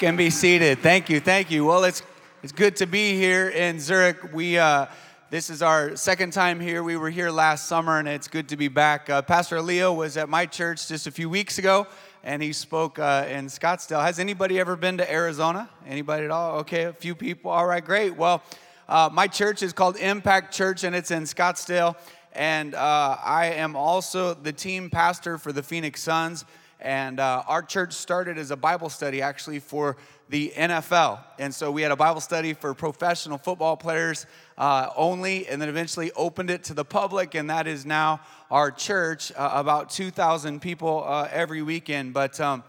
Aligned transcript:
can 0.00 0.16
be 0.16 0.30
seated. 0.30 0.78
Thank 0.78 1.10
you, 1.10 1.20
thank 1.20 1.50
you. 1.50 1.66
Well, 1.66 1.84
it's 1.84 2.02
it's 2.42 2.52
good 2.52 2.74
to 2.76 2.86
be 2.86 3.18
here 3.18 3.50
in 3.50 3.78
Zurich. 3.78 4.32
We 4.32 4.56
uh, 4.56 4.86
this 5.28 5.50
is 5.50 5.60
our 5.60 5.94
second 5.94 6.32
time 6.32 6.58
here. 6.58 6.82
We 6.82 6.96
were 6.96 7.10
here 7.10 7.30
last 7.30 7.66
summer, 7.66 7.98
and 7.98 8.08
it's 8.08 8.26
good 8.26 8.48
to 8.48 8.56
be 8.56 8.68
back. 8.68 9.10
Uh, 9.10 9.20
Pastor 9.20 9.60
Leo 9.60 9.92
was 9.92 10.16
at 10.16 10.30
my 10.30 10.46
church 10.46 10.88
just 10.88 11.06
a 11.06 11.10
few 11.10 11.28
weeks 11.28 11.58
ago, 11.58 11.86
and 12.24 12.42
he 12.42 12.54
spoke 12.54 12.98
uh, 12.98 13.26
in 13.28 13.48
Scottsdale. 13.48 14.02
Has 14.02 14.18
anybody 14.18 14.58
ever 14.58 14.74
been 14.74 14.96
to 14.96 15.12
Arizona? 15.12 15.68
Anybody 15.86 16.24
at 16.24 16.30
all? 16.30 16.60
Okay, 16.60 16.84
a 16.84 16.94
few 16.94 17.14
people. 17.14 17.50
All 17.50 17.66
right, 17.66 17.84
great. 17.84 18.16
Well, 18.16 18.42
uh, 18.88 19.10
my 19.12 19.26
church 19.26 19.62
is 19.62 19.74
called 19.74 19.98
Impact 19.98 20.54
Church, 20.54 20.82
and 20.82 20.96
it's 20.96 21.10
in 21.10 21.24
Scottsdale. 21.24 21.94
And 22.32 22.74
uh, 22.74 23.18
I 23.22 23.48
am 23.56 23.76
also 23.76 24.32
the 24.32 24.52
team 24.54 24.88
pastor 24.88 25.36
for 25.36 25.52
the 25.52 25.62
Phoenix 25.62 26.02
Suns. 26.02 26.46
And 26.80 27.20
uh, 27.20 27.42
our 27.46 27.62
church 27.62 27.92
started 27.92 28.38
as 28.38 28.50
a 28.50 28.56
Bible 28.56 28.88
study 28.88 29.22
actually 29.22 29.60
for 29.60 29.96
the 30.30 30.52
NFL. 30.56 31.18
And 31.38 31.54
so 31.54 31.70
we 31.70 31.82
had 31.82 31.90
a 31.90 31.96
Bible 31.96 32.20
study 32.20 32.54
for 32.54 32.72
professional 32.72 33.36
football 33.36 33.76
players 33.76 34.26
uh, 34.56 34.88
only, 34.96 35.48
and 35.48 35.60
then 35.60 35.68
eventually 35.68 36.12
opened 36.12 36.50
it 36.50 36.64
to 36.64 36.74
the 36.74 36.84
public. 36.84 37.34
And 37.34 37.50
that 37.50 37.66
is 37.66 37.84
now 37.84 38.20
our 38.50 38.70
church, 38.70 39.32
uh, 39.36 39.50
about 39.54 39.90
2,000 39.90 40.60
people 40.60 41.04
uh, 41.06 41.28
every 41.32 41.62
weekend. 41.62 42.14
But 42.14 42.40
um, 42.40 42.62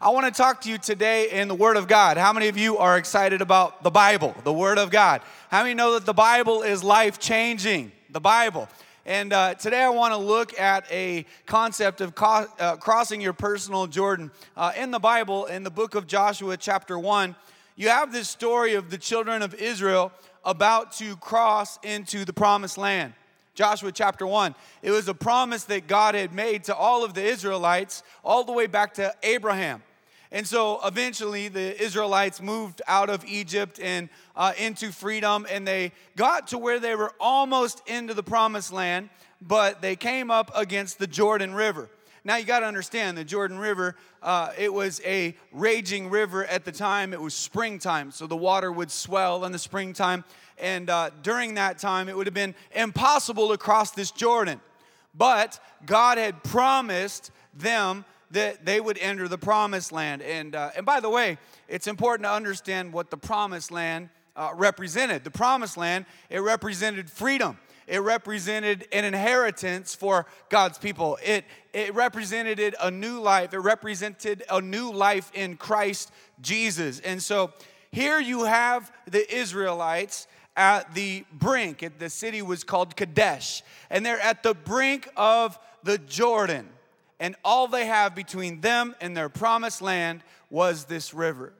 I 0.00 0.10
want 0.10 0.26
to 0.26 0.32
talk 0.32 0.60
to 0.62 0.70
you 0.70 0.78
today 0.78 1.30
in 1.30 1.48
the 1.48 1.54
Word 1.54 1.76
of 1.76 1.88
God. 1.88 2.18
How 2.18 2.32
many 2.32 2.48
of 2.48 2.56
you 2.56 2.78
are 2.78 2.96
excited 2.96 3.42
about 3.42 3.82
the 3.82 3.90
Bible, 3.90 4.34
the 4.44 4.52
Word 4.52 4.78
of 4.78 4.90
God? 4.90 5.22
How 5.50 5.62
many 5.62 5.74
know 5.74 5.94
that 5.94 6.06
the 6.06 6.14
Bible 6.14 6.62
is 6.62 6.84
life 6.84 7.18
changing? 7.18 7.90
The 8.10 8.20
Bible. 8.20 8.68
And 9.08 9.32
uh, 9.32 9.54
today 9.54 9.80
I 9.80 9.88
want 9.88 10.12
to 10.12 10.18
look 10.18 10.60
at 10.60 10.84
a 10.92 11.24
concept 11.46 12.02
of 12.02 12.14
co- 12.14 12.46
uh, 12.58 12.76
crossing 12.76 13.22
your 13.22 13.32
personal 13.32 13.86
Jordan. 13.86 14.30
Uh, 14.54 14.72
in 14.76 14.90
the 14.90 14.98
Bible, 14.98 15.46
in 15.46 15.62
the 15.62 15.70
book 15.70 15.94
of 15.94 16.06
Joshua, 16.06 16.58
chapter 16.58 16.98
1, 16.98 17.34
you 17.74 17.88
have 17.88 18.12
this 18.12 18.28
story 18.28 18.74
of 18.74 18.90
the 18.90 18.98
children 18.98 19.40
of 19.40 19.54
Israel 19.54 20.12
about 20.44 20.92
to 20.98 21.16
cross 21.16 21.78
into 21.82 22.26
the 22.26 22.34
promised 22.34 22.76
land. 22.76 23.14
Joshua 23.54 23.92
chapter 23.92 24.26
1. 24.26 24.54
It 24.82 24.90
was 24.90 25.08
a 25.08 25.14
promise 25.14 25.64
that 25.64 25.86
God 25.86 26.14
had 26.14 26.34
made 26.34 26.64
to 26.64 26.76
all 26.76 27.02
of 27.02 27.14
the 27.14 27.24
Israelites 27.24 28.02
all 28.22 28.44
the 28.44 28.52
way 28.52 28.66
back 28.66 28.92
to 28.94 29.14
Abraham. 29.22 29.82
And 30.30 30.46
so 30.46 30.80
eventually 30.84 31.48
the 31.48 31.80
Israelites 31.82 32.42
moved 32.42 32.82
out 32.86 33.08
of 33.08 33.24
Egypt 33.24 33.80
and 33.82 34.10
uh, 34.36 34.52
into 34.58 34.92
freedom, 34.92 35.46
and 35.50 35.66
they 35.66 35.92
got 36.16 36.48
to 36.48 36.58
where 36.58 36.78
they 36.78 36.94
were 36.94 37.12
almost 37.18 37.82
into 37.88 38.12
the 38.12 38.22
promised 38.22 38.72
land, 38.72 39.08
but 39.40 39.80
they 39.80 39.96
came 39.96 40.30
up 40.30 40.50
against 40.54 40.98
the 40.98 41.06
Jordan 41.06 41.54
River. 41.54 41.88
Now 42.24 42.36
you 42.36 42.44
got 42.44 42.60
to 42.60 42.66
understand 42.66 43.16
the 43.16 43.24
Jordan 43.24 43.58
River, 43.58 43.96
uh, 44.22 44.50
it 44.58 44.72
was 44.72 45.00
a 45.04 45.34
raging 45.52 46.10
river 46.10 46.44
at 46.44 46.64
the 46.64 46.72
time. 46.72 47.14
It 47.14 47.20
was 47.20 47.32
springtime, 47.32 48.10
so 48.10 48.26
the 48.26 48.36
water 48.36 48.70
would 48.70 48.90
swell 48.90 49.44
in 49.44 49.52
the 49.52 49.58
springtime. 49.58 50.24
And 50.58 50.90
uh, 50.90 51.10
during 51.22 51.54
that 51.54 51.78
time, 51.78 52.08
it 52.08 52.16
would 52.16 52.26
have 52.26 52.34
been 52.34 52.54
impossible 52.72 53.48
to 53.48 53.56
cross 53.56 53.92
this 53.92 54.10
Jordan. 54.10 54.60
But 55.14 55.58
God 55.86 56.18
had 56.18 56.42
promised 56.42 57.30
them 57.54 58.04
that 58.30 58.64
they 58.64 58.80
would 58.80 58.98
enter 58.98 59.28
the 59.28 59.38
promised 59.38 59.92
land. 59.92 60.22
And, 60.22 60.54
uh, 60.54 60.70
and 60.76 60.84
by 60.84 61.00
the 61.00 61.10
way, 61.10 61.38
it's 61.66 61.86
important 61.86 62.24
to 62.24 62.32
understand 62.32 62.92
what 62.92 63.10
the 63.10 63.16
promised 63.16 63.70
land 63.70 64.10
uh, 64.36 64.50
represented. 64.54 65.24
The 65.24 65.30
promised 65.30 65.76
land, 65.76 66.06
it 66.30 66.40
represented 66.40 67.10
freedom. 67.10 67.58
It 67.86 68.00
represented 68.00 68.86
an 68.92 69.06
inheritance 69.06 69.94
for 69.94 70.26
God's 70.50 70.76
people. 70.76 71.18
It, 71.24 71.44
it 71.72 71.94
represented 71.94 72.74
a 72.80 72.90
new 72.90 73.18
life. 73.18 73.54
It 73.54 73.58
represented 73.58 74.44
a 74.50 74.60
new 74.60 74.92
life 74.92 75.30
in 75.34 75.56
Christ 75.56 76.12
Jesus. 76.42 77.00
And 77.00 77.22
so 77.22 77.52
here 77.90 78.20
you 78.20 78.44
have 78.44 78.92
the 79.06 79.34
Israelites 79.34 80.26
at 80.54 80.94
the 80.94 81.24
brink. 81.32 81.88
The 81.98 82.10
city 82.10 82.42
was 82.42 82.62
called 82.62 82.94
Kadesh. 82.94 83.62
And 83.88 84.04
they're 84.04 84.20
at 84.20 84.42
the 84.42 84.52
brink 84.54 85.08
of 85.16 85.58
the 85.82 85.96
Jordan 85.96 86.68
and 87.20 87.36
all 87.44 87.66
they 87.66 87.86
have 87.86 88.14
between 88.14 88.60
them 88.60 88.94
and 89.00 89.16
their 89.16 89.28
promised 89.28 89.82
land 89.82 90.22
was 90.50 90.84
this 90.84 91.12
river. 91.12 91.52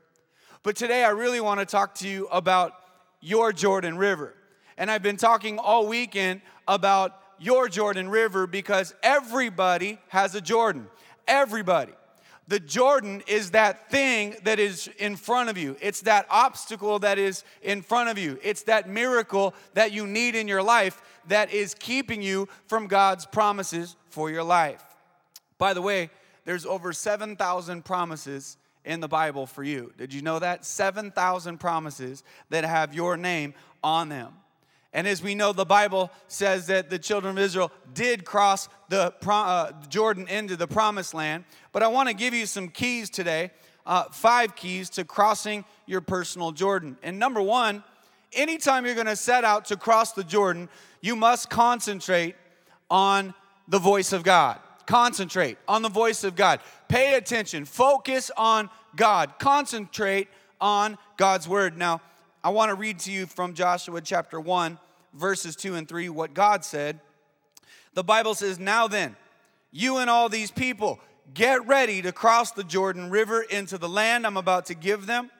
But 0.62 0.76
today 0.76 1.04
I 1.04 1.10
really 1.10 1.40
want 1.40 1.60
to 1.60 1.66
talk 1.66 1.94
to 1.96 2.08
you 2.08 2.26
about 2.30 2.74
your 3.20 3.52
Jordan 3.52 3.96
River. 3.96 4.34
And 4.76 4.90
I've 4.90 5.02
been 5.02 5.16
talking 5.16 5.58
all 5.58 5.86
weekend 5.86 6.40
about 6.66 7.20
your 7.38 7.68
Jordan 7.68 8.08
River 8.08 8.46
because 8.46 8.94
everybody 9.02 9.98
has 10.08 10.34
a 10.34 10.40
Jordan. 10.40 10.86
Everybody. 11.26 11.92
The 12.48 12.60
Jordan 12.60 13.22
is 13.26 13.50
that 13.50 13.90
thing 13.90 14.34
that 14.44 14.58
is 14.58 14.88
in 14.98 15.16
front 15.16 15.50
of 15.50 15.58
you. 15.58 15.76
It's 15.82 16.00
that 16.02 16.26
obstacle 16.30 16.98
that 17.00 17.18
is 17.18 17.44
in 17.62 17.82
front 17.82 18.08
of 18.08 18.16
you. 18.16 18.38
It's 18.42 18.62
that 18.62 18.88
miracle 18.88 19.54
that 19.74 19.92
you 19.92 20.06
need 20.06 20.34
in 20.34 20.48
your 20.48 20.62
life 20.62 21.02
that 21.28 21.52
is 21.52 21.74
keeping 21.74 22.22
you 22.22 22.48
from 22.66 22.86
God's 22.86 23.26
promises 23.26 23.96
for 24.08 24.30
your 24.30 24.44
life. 24.44 24.82
By 25.58 25.74
the 25.74 25.82
way, 25.82 26.10
there's 26.44 26.64
over 26.64 26.92
7,000 26.92 27.84
promises 27.84 28.56
in 28.84 29.00
the 29.00 29.08
Bible 29.08 29.46
for 29.46 29.62
you. 29.62 29.92
Did 29.98 30.14
you 30.14 30.22
know 30.22 30.38
that? 30.38 30.64
7,000 30.64 31.58
promises 31.58 32.22
that 32.48 32.64
have 32.64 32.94
your 32.94 33.16
name 33.16 33.54
on 33.82 34.08
them. 34.08 34.32
And 34.92 35.06
as 35.06 35.22
we 35.22 35.34
know, 35.34 35.52
the 35.52 35.66
Bible 35.66 36.10
says 36.28 36.68
that 36.68 36.88
the 36.88 36.98
children 36.98 37.36
of 37.36 37.44
Israel 37.44 37.70
did 37.92 38.24
cross 38.24 38.68
the 38.88 39.12
uh, 39.28 39.72
Jordan 39.88 40.26
into 40.28 40.56
the 40.56 40.66
promised 40.66 41.12
land. 41.12 41.44
But 41.72 41.82
I 41.82 41.88
want 41.88 42.08
to 42.08 42.14
give 42.14 42.32
you 42.32 42.46
some 42.46 42.68
keys 42.68 43.10
today, 43.10 43.50
uh, 43.84 44.04
five 44.04 44.56
keys 44.56 44.88
to 44.90 45.04
crossing 45.04 45.66
your 45.86 46.00
personal 46.00 46.52
Jordan. 46.52 46.96
And 47.02 47.18
number 47.18 47.42
one, 47.42 47.84
anytime 48.32 48.86
you're 48.86 48.94
going 48.94 49.06
to 49.06 49.16
set 49.16 49.44
out 49.44 49.66
to 49.66 49.76
cross 49.76 50.12
the 50.12 50.24
Jordan, 50.24 50.70
you 51.02 51.14
must 51.14 51.50
concentrate 51.50 52.34
on 52.90 53.34
the 53.68 53.78
voice 53.78 54.14
of 54.14 54.22
God. 54.22 54.58
Concentrate 54.88 55.58
on 55.68 55.82
the 55.82 55.90
voice 55.90 56.24
of 56.24 56.34
God. 56.34 56.60
Pay 56.88 57.16
attention. 57.16 57.66
Focus 57.66 58.30
on 58.38 58.70
God. 58.96 59.38
Concentrate 59.38 60.28
on 60.62 60.96
God's 61.18 61.46
word. 61.46 61.76
Now, 61.76 62.00
I 62.42 62.48
want 62.48 62.70
to 62.70 62.74
read 62.74 62.98
to 63.00 63.12
you 63.12 63.26
from 63.26 63.52
Joshua 63.52 64.00
chapter 64.00 64.40
1, 64.40 64.78
verses 65.12 65.56
2 65.56 65.74
and 65.74 65.86
3, 65.86 66.08
what 66.08 66.32
God 66.32 66.64
said. 66.64 67.00
The 67.92 68.02
Bible 68.02 68.34
says, 68.34 68.58
Now 68.58 68.88
then, 68.88 69.14
you 69.72 69.98
and 69.98 70.08
all 70.08 70.30
these 70.30 70.50
people, 70.50 71.00
get 71.34 71.66
ready 71.66 72.00
to 72.00 72.10
cross 72.10 72.52
the 72.52 72.64
Jordan 72.64 73.10
River 73.10 73.42
into 73.42 73.76
the 73.76 73.90
land 73.90 74.26
I'm 74.26 74.38
about 74.38 74.64
to 74.66 74.74
give 74.74 75.04
them 75.04 75.30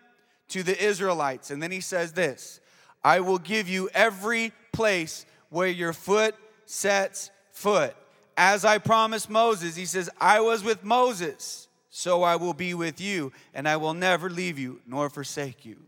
to 0.49 0.63
the 0.63 0.79
Israelites. 0.79 1.51
And 1.51 1.63
then 1.63 1.71
he 1.71 1.81
says 1.81 2.13
this 2.13 2.61
I 3.03 3.21
will 3.21 3.39
give 3.39 3.67
you 3.67 3.89
every 3.95 4.53
place 4.75 5.25
where 5.49 5.69
your 5.69 5.95
foot 5.95 6.35
sets 6.67 7.31
foot 7.51 7.97
as 8.39 8.65
I 8.65 8.79
promised 8.79 9.29
Moses, 9.29 9.75
he 9.75 9.85
says, 9.85 10.09
I 10.21 10.41
was 10.41 10.63
with 10.63 10.85
Moses, 10.85 11.67
so 11.91 12.23
I 12.23 12.37
will 12.37 12.55
be 12.55 12.73
with 12.73 13.01
you, 13.01 13.33
and 13.53 13.69
I 13.69 13.77
will 13.77 13.95
never 13.95 14.31
leave 14.31 14.61
you 14.61 14.81
nor 14.87 15.11
forsake 15.11 15.65
you. 15.67 15.88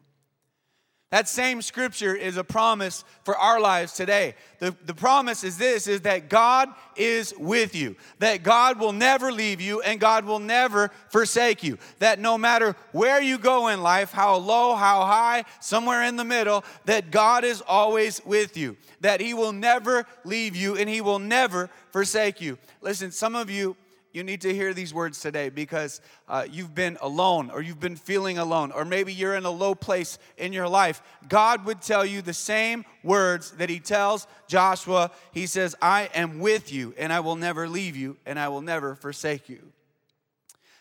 That 1.11 1.29
same 1.29 1.61
scripture 1.61 2.15
is 2.15 2.37
a 2.37 2.45
promise 2.45 3.05
for 3.25 3.37
our 3.37 3.61
lives 3.61 3.95
today. 3.95 4.37
The, 4.61 4.77
the 4.87 4.95
promise 4.95 5.43
is 5.43 5.59
this 5.59 5.89
is 5.89 6.03
that 6.03 6.29
God 6.29 6.69
is 6.95 7.35
with 7.37 7.75
you, 7.75 7.97
that 8.21 8.45
God 8.45 8.79
will 8.79 8.93
never 8.93 9.33
leave 9.33 9.61
you 9.61 9.81
and 9.81 9.99
God 9.99 10.25
will 10.25 10.39
never 10.39 10.93
forsake 11.09 11.65
you. 11.65 11.79
That 11.99 12.21
no 12.21 12.39
matter 12.39 12.77
where 12.93 13.21
you 13.21 13.39
go 13.39 13.69
in 13.69 13.83
life, 13.83 14.13
how 14.13 14.37
low, 14.37 14.77
how 14.77 15.05
high, 15.05 15.47
somewhere 15.61 16.05
in 16.05 16.15
the 16.15 16.25
middle, 16.25 16.65
that 16.85 17.11
God 17.11 17.43
is 17.43 17.61
always 17.61 18.25
with 18.25 18.57
you. 18.57 18.77
That 19.01 19.21
he 19.21 19.35
will 19.35 19.53
never 19.53 20.07
leave 20.25 20.55
you 20.55 20.77
and 20.77 20.89
he 20.89 21.01
will 21.01 21.19
never 21.19 21.71
forsake 21.91 22.41
you. 22.41 22.57
Listen, 22.83 23.11
some 23.11 23.35
of 23.35 23.51
you 23.51 23.77
you 24.13 24.25
need 24.25 24.41
to 24.41 24.53
hear 24.53 24.75
these 24.75 24.93
words 24.93 25.21
today 25.21 25.51
because 25.51 26.01
uh, 26.29 26.45
you've 26.51 26.75
been 26.75 26.99
alone 27.01 27.51
or 27.51 27.63
you've 27.63 27.81
been 27.81 27.97
feeling 27.97 28.39
alone 28.39 28.73
or 28.73 28.85
maybe 28.85 29.13
you're 29.13 29.37
in 29.37 29.45
a 29.45 29.51
low 29.51 29.75
place 29.75 30.19
in 30.37 30.53
your 30.53 30.69
life. 30.69 31.01
God 31.29 31.65
would 31.65 31.81
tell 31.81 32.05
you 32.05 32.21
the 32.21 32.35
same 32.35 32.85
words 33.05 33.53
that 33.53 33.71
He 33.71 33.79
tells 33.79 34.27
Joshua. 34.49 35.13
He 35.33 35.47
says, 35.47 35.77
I 35.81 36.11
am 36.15 36.41
with 36.41 36.73
you 36.73 36.95
and 36.99 37.13
I 37.13 37.21
will 37.21 37.37
never 37.37 37.69
leave 37.69 37.97
you 37.97 38.17
and 38.27 38.39
I 38.39 38.49
will 38.49 38.63
never 38.63 38.97
forsake 38.97 39.49
you. 39.49 39.61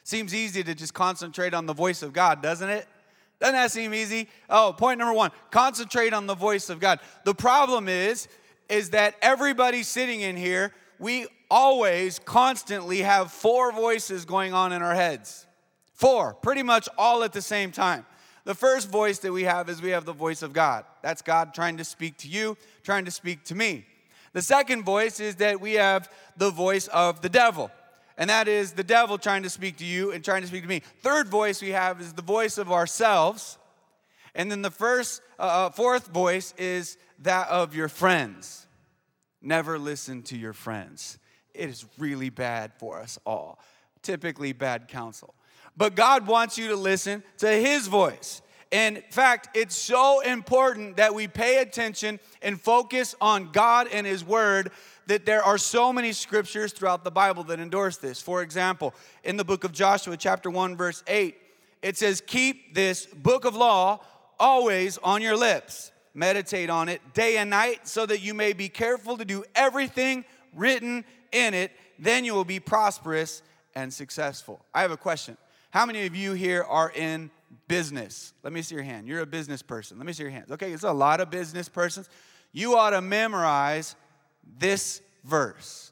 Seems 0.03 0.33
easy 0.33 0.63
to 0.63 0.73
just 0.73 0.95
concentrate 0.95 1.53
on 1.53 1.67
the 1.67 1.73
voice 1.73 2.01
of 2.01 2.13
God, 2.13 2.41
doesn't 2.41 2.69
it? 2.69 2.87
Doesn't 3.39 3.55
that 3.55 3.71
seem 3.71 3.93
easy? 3.93 4.27
Oh, 4.49 4.73
point 4.77 4.99
number 4.99 5.13
one 5.13 5.31
concentrate 5.51 6.13
on 6.13 6.25
the 6.25 6.35
voice 6.35 6.69
of 6.69 6.79
God. 6.79 6.99
The 7.25 7.35
problem 7.35 7.87
is, 7.87 8.27
is 8.69 8.89
that 8.91 9.15
everybody 9.21 9.83
sitting 9.83 10.21
in 10.21 10.35
here, 10.35 10.73
we 10.99 11.27
always, 11.49 12.19
constantly 12.19 13.01
have 13.01 13.31
four 13.31 13.71
voices 13.71 14.25
going 14.25 14.53
on 14.53 14.71
in 14.71 14.81
our 14.81 14.95
heads. 14.95 15.45
Four, 15.93 16.33
pretty 16.35 16.63
much 16.63 16.87
all 16.97 17.23
at 17.23 17.33
the 17.33 17.41
same 17.41 17.71
time. 17.71 18.05
The 18.45 18.55
first 18.55 18.89
voice 18.89 19.19
that 19.19 19.33
we 19.33 19.43
have 19.43 19.69
is 19.69 19.81
we 19.81 19.89
have 19.89 20.05
the 20.05 20.13
voice 20.13 20.41
of 20.41 20.53
God. 20.53 20.85
That's 21.01 21.21
God 21.21 21.53
trying 21.53 21.77
to 21.77 21.83
speak 21.83 22.17
to 22.19 22.27
you, 22.27 22.57
trying 22.83 23.05
to 23.05 23.11
speak 23.11 23.43
to 23.45 23.55
me. 23.55 23.85
The 24.33 24.41
second 24.41 24.83
voice 24.83 25.19
is 25.19 25.35
that 25.35 25.59
we 25.59 25.73
have 25.73 26.09
the 26.37 26.51
voice 26.51 26.87
of 26.87 27.21
the 27.21 27.29
devil. 27.29 27.71
and 28.17 28.29
that 28.29 28.49
is 28.49 28.73
the 28.73 28.83
devil 28.83 29.17
trying 29.17 29.43
to 29.43 29.49
speak 29.49 29.77
to 29.77 29.85
you 29.85 30.11
and 30.11 30.23
trying 30.23 30.41
to 30.41 30.47
speak 30.47 30.63
to 30.63 30.67
me. 30.67 30.81
Third 31.01 31.29
voice 31.29 31.61
we 31.61 31.69
have 31.69 32.01
is 32.01 32.13
the 32.13 32.21
voice 32.21 32.57
of 32.57 32.71
ourselves. 32.71 33.57
And 34.35 34.51
then 34.51 34.61
the 34.61 34.71
first, 34.71 35.21
uh, 35.39 35.43
uh 35.43 35.69
fourth 35.69 36.07
voice 36.07 36.53
is 36.57 36.97
that 37.19 37.47
of 37.49 37.75
your 37.75 37.87
friends. 37.87 38.67
Never 39.41 39.79
listen 39.79 40.21
to 40.23 40.37
your 40.37 40.53
friends. 40.53 41.17
It 41.59 41.69
is 41.69 41.85
really 41.97 42.29
bad 42.29 42.71
for 42.77 43.01
us 43.01 43.19
all, 43.25 43.59
typically 44.01 44.53
bad 44.53 44.87
counsel. 44.87 45.35
But 45.75 45.93
God 45.93 46.25
wants 46.25 46.57
you 46.57 46.69
to 46.69 46.75
listen 46.77 47.21
to 47.39 47.49
His 47.49 47.87
voice. 47.87 48.41
In 48.71 49.03
fact, 49.09 49.49
it's 49.57 49.75
so 49.75 50.21
important 50.21 50.97
that 50.97 51.13
we 51.13 51.27
pay 51.27 51.57
attention 51.57 52.19
and 52.41 52.59
focus 52.59 53.13
on 53.19 53.51
God 53.51 53.89
and 53.91 54.07
His 54.07 54.23
Word 54.23 54.71
that 55.07 55.25
there 55.25 55.43
are 55.43 55.57
so 55.57 55.91
many 55.91 56.13
scriptures 56.13 56.71
throughout 56.71 57.03
the 57.03 57.11
Bible 57.11 57.43
that 57.45 57.59
endorse 57.59 57.97
this. 57.97 58.21
For 58.21 58.41
example, 58.41 58.93
in 59.25 59.35
the 59.35 59.43
book 59.43 59.65
of 59.65 59.73
Joshua, 59.73 60.15
chapter 60.15 60.49
1, 60.49 60.77
verse 60.77 61.03
8, 61.07 61.35
it 61.81 61.97
says, 61.97 62.21
Keep 62.25 62.73
this 62.73 63.05
book 63.05 63.43
of 63.43 63.53
law 63.53 63.99
always 64.39 64.97
on 64.99 65.21
your 65.21 65.35
lips. 65.35 65.91
Meditate 66.13 66.69
on 66.69 66.87
it 66.87 67.01
day 67.13 67.37
and 67.37 67.49
night 67.49 67.85
so 67.87 68.05
that 68.05 68.21
you 68.21 68.33
may 68.33 68.53
be 68.53 68.69
careful 68.69 69.17
to 69.17 69.25
do 69.25 69.43
everything 69.55 70.23
written 70.55 71.03
in 71.31 71.53
it. 71.53 71.71
Then 71.97 72.25
you 72.25 72.33
will 72.33 72.45
be 72.45 72.59
prosperous 72.59 73.41
and 73.75 73.93
successful. 73.93 74.63
I 74.73 74.81
have 74.81 74.91
a 74.91 74.97
question. 74.97 75.37
How 75.71 75.85
many 75.85 76.05
of 76.05 76.15
you 76.15 76.33
here 76.33 76.63
are 76.63 76.91
in 76.91 77.29
business? 77.67 78.33
Let 78.43 78.53
me 78.53 78.61
see 78.61 78.75
your 78.75 78.83
hand. 78.83 79.07
You're 79.07 79.21
a 79.21 79.27
business 79.27 79.61
person. 79.61 79.97
Let 79.97 80.07
me 80.07 80.13
see 80.13 80.23
your 80.23 80.31
hands. 80.31 80.51
Okay, 80.51 80.71
it's 80.71 80.83
a 80.83 80.91
lot 80.91 81.19
of 81.19 81.29
business 81.29 81.69
persons. 81.69 82.09
You 82.51 82.77
ought 82.77 82.91
to 82.91 83.01
memorize 83.01 83.95
this 84.57 85.01
verse. 85.23 85.91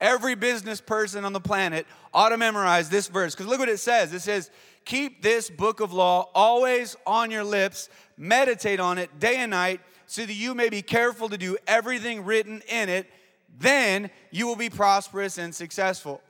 Every 0.00 0.34
business 0.34 0.80
person 0.80 1.24
on 1.24 1.32
the 1.32 1.40
planet 1.40 1.86
ought 2.12 2.30
to 2.30 2.36
memorize 2.36 2.88
this 2.88 3.06
verse 3.06 3.34
because 3.34 3.46
look 3.46 3.60
what 3.60 3.68
it 3.68 3.78
says. 3.78 4.12
It 4.12 4.20
says, 4.20 4.50
Keep 4.84 5.22
this 5.22 5.48
book 5.48 5.78
of 5.78 5.92
law 5.92 6.28
always 6.34 6.96
on 7.06 7.30
your 7.30 7.44
lips, 7.44 7.88
meditate 8.16 8.80
on 8.80 8.98
it 8.98 9.20
day 9.20 9.36
and 9.36 9.52
night, 9.52 9.80
so 10.06 10.26
that 10.26 10.34
you 10.34 10.54
may 10.54 10.68
be 10.68 10.82
careful 10.82 11.28
to 11.28 11.38
do 11.38 11.56
everything 11.68 12.24
written 12.24 12.62
in 12.68 12.88
it. 12.88 13.08
Then 13.58 14.10
you 14.30 14.46
will 14.46 14.56
be 14.56 14.70
prosperous 14.70 15.38
and 15.38 15.54
successful. 15.54 16.20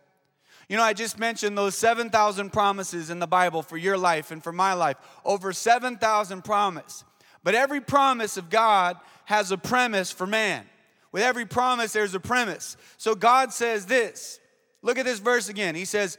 You 0.68 0.76
know, 0.76 0.82
I 0.82 0.92
just 0.92 1.18
mentioned 1.18 1.56
those 1.56 1.76
7,000 1.76 2.50
promises 2.50 3.10
in 3.10 3.18
the 3.18 3.26
Bible 3.26 3.62
for 3.62 3.76
your 3.76 3.98
life 3.98 4.30
and 4.30 4.42
for 4.42 4.52
my 4.52 4.72
life. 4.72 4.96
Over 5.24 5.52
7,000 5.52 6.42
promise. 6.42 7.04
But 7.44 7.54
every 7.54 7.80
promise 7.80 8.36
of 8.36 8.50
God 8.50 8.96
has 9.26 9.50
a 9.50 9.58
premise 9.58 10.10
for 10.10 10.26
man. 10.26 10.64
With 11.10 11.22
every 11.22 11.44
promise, 11.44 11.92
there's 11.92 12.14
a 12.14 12.20
premise. 12.20 12.76
So 12.96 13.14
God 13.14 13.52
says 13.52 13.86
this. 13.86 14.40
Look 14.80 14.98
at 14.98 15.04
this 15.04 15.18
verse 15.18 15.48
again. 15.48 15.74
He 15.74 15.84
says, 15.84 16.18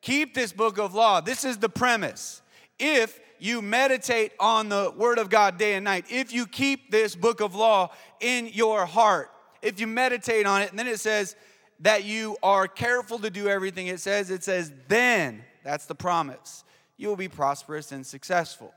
Keep 0.00 0.34
this 0.34 0.52
book 0.52 0.78
of 0.78 0.94
law. 0.94 1.20
This 1.20 1.44
is 1.44 1.58
the 1.58 1.68
premise. 1.68 2.42
If 2.78 3.20
you 3.38 3.62
meditate 3.62 4.32
on 4.40 4.68
the 4.68 4.92
word 4.96 5.18
of 5.18 5.30
God 5.30 5.58
day 5.58 5.74
and 5.74 5.84
night, 5.84 6.06
if 6.10 6.32
you 6.32 6.46
keep 6.46 6.90
this 6.90 7.14
book 7.14 7.40
of 7.40 7.54
law 7.54 7.90
in 8.20 8.48
your 8.48 8.84
heart, 8.84 9.30
if 9.62 9.80
you 9.80 9.86
meditate 9.86 10.46
on 10.46 10.62
it, 10.62 10.70
and 10.70 10.78
then 10.78 10.88
it 10.88 11.00
says 11.00 11.36
that 11.80 12.04
you 12.04 12.36
are 12.42 12.68
careful 12.68 13.18
to 13.20 13.30
do 13.30 13.48
everything 13.48 13.86
it 13.86 14.00
says, 14.00 14.30
it 14.30 14.44
says, 14.44 14.72
then, 14.88 15.42
that's 15.64 15.86
the 15.86 15.94
promise, 15.94 16.64
you 16.96 17.08
will 17.08 17.16
be 17.16 17.28
prosperous 17.28 17.92
and 17.92 18.06
successful. 18.06 18.72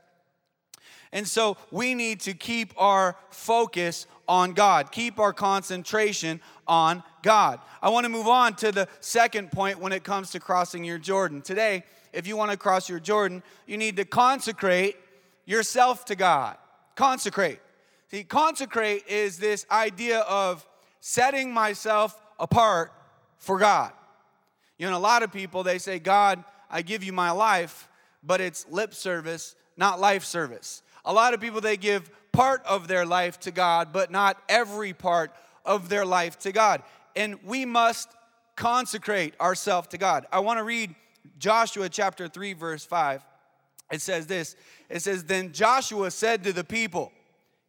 And 1.12 1.26
so 1.26 1.56
we 1.70 1.94
need 1.94 2.20
to 2.22 2.34
keep 2.34 2.72
our 2.76 3.16
focus 3.30 4.06
on 4.28 4.52
God, 4.52 4.90
keep 4.90 5.20
our 5.20 5.32
concentration 5.32 6.40
on 6.66 7.02
God. 7.22 7.60
I 7.80 7.90
want 7.90 8.04
to 8.04 8.10
move 8.10 8.26
on 8.26 8.54
to 8.56 8.72
the 8.72 8.88
second 9.00 9.52
point 9.52 9.78
when 9.78 9.92
it 9.92 10.02
comes 10.02 10.30
to 10.32 10.40
crossing 10.40 10.84
your 10.84 10.98
Jordan. 10.98 11.42
Today, 11.42 11.84
if 12.12 12.26
you 12.26 12.36
want 12.36 12.50
to 12.50 12.56
cross 12.56 12.88
your 12.88 12.98
Jordan, 12.98 13.42
you 13.66 13.76
need 13.76 13.96
to 13.96 14.04
consecrate 14.04 14.96
yourself 15.44 16.04
to 16.06 16.16
God. 16.16 16.56
Consecrate. 16.96 17.60
See, 18.10 18.24
consecrate 18.24 19.06
is 19.06 19.38
this 19.38 19.64
idea 19.70 20.20
of 20.20 20.66
setting 21.08 21.54
myself 21.54 22.20
apart 22.36 22.92
for 23.38 23.60
God. 23.60 23.92
You 24.76 24.90
know, 24.90 24.96
a 24.96 24.98
lot 24.98 25.22
of 25.22 25.32
people, 25.32 25.62
they 25.62 25.78
say, 25.78 26.00
God, 26.00 26.42
I 26.68 26.82
give 26.82 27.04
you 27.04 27.12
my 27.12 27.30
life, 27.30 27.88
but 28.24 28.40
it's 28.40 28.66
lip 28.70 28.92
service, 28.92 29.54
not 29.76 30.00
life 30.00 30.24
service. 30.24 30.82
A 31.04 31.12
lot 31.12 31.32
of 31.32 31.40
people, 31.40 31.60
they 31.60 31.76
give 31.76 32.10
part 32.32 32.60
of 32.66 32.88
their 32.88 33.06
life 33.06 33.38
to 33.40 33.52
God, 33.52 33.92
but 33.92 34.10
not 34.10 34.36
every 34.48 34.92
part 34.92 35.30
of 35.64 35.88
their 35.88 36.04
life 36.04 36.40
to 36.40 36.50
God. 36.50 36.82
And 37.14 37.38
we 37.44 37.64
must 37.64 38.08
consecrate 38.56 39.34
ourselves 39.40 39.86
to 39.88 39.98
God. 39.98 40.26
I 40.32 40.40
want 40.40 40.58
to 40.58 40.64
read 40.64 40.92
Joshua 41.38 41.88
chapter 41.88 42.26
3, 42.26 42.52
verse 42.54 42.84
5. 42.84 43.24
It 43.92 44.00
says 44.00 44.26
this 44.26 44.56
It 44.90 45.02
says, 45.02 45.22
Then 45.22 45.52
Joshua 45.52 46.10
said 46.10 46.42
to 46.42 46.52
the 46.52 46.64
people, 46.64 47.12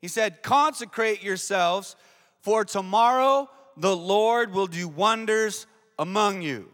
He 0.02 0.08
said, 0.08 0.42
Consecrate 0.42 1.22
yourselves, 1.22 1.96
for 2.42 2.66
tomorrow 2.66 3.50
the 3.76 3.96
Lord 3.96 4.54
will 4.54 4.68
do 4.68 4.88
wonders 4.88 5.68
among 6.00 6.42
you. 6.42 6.70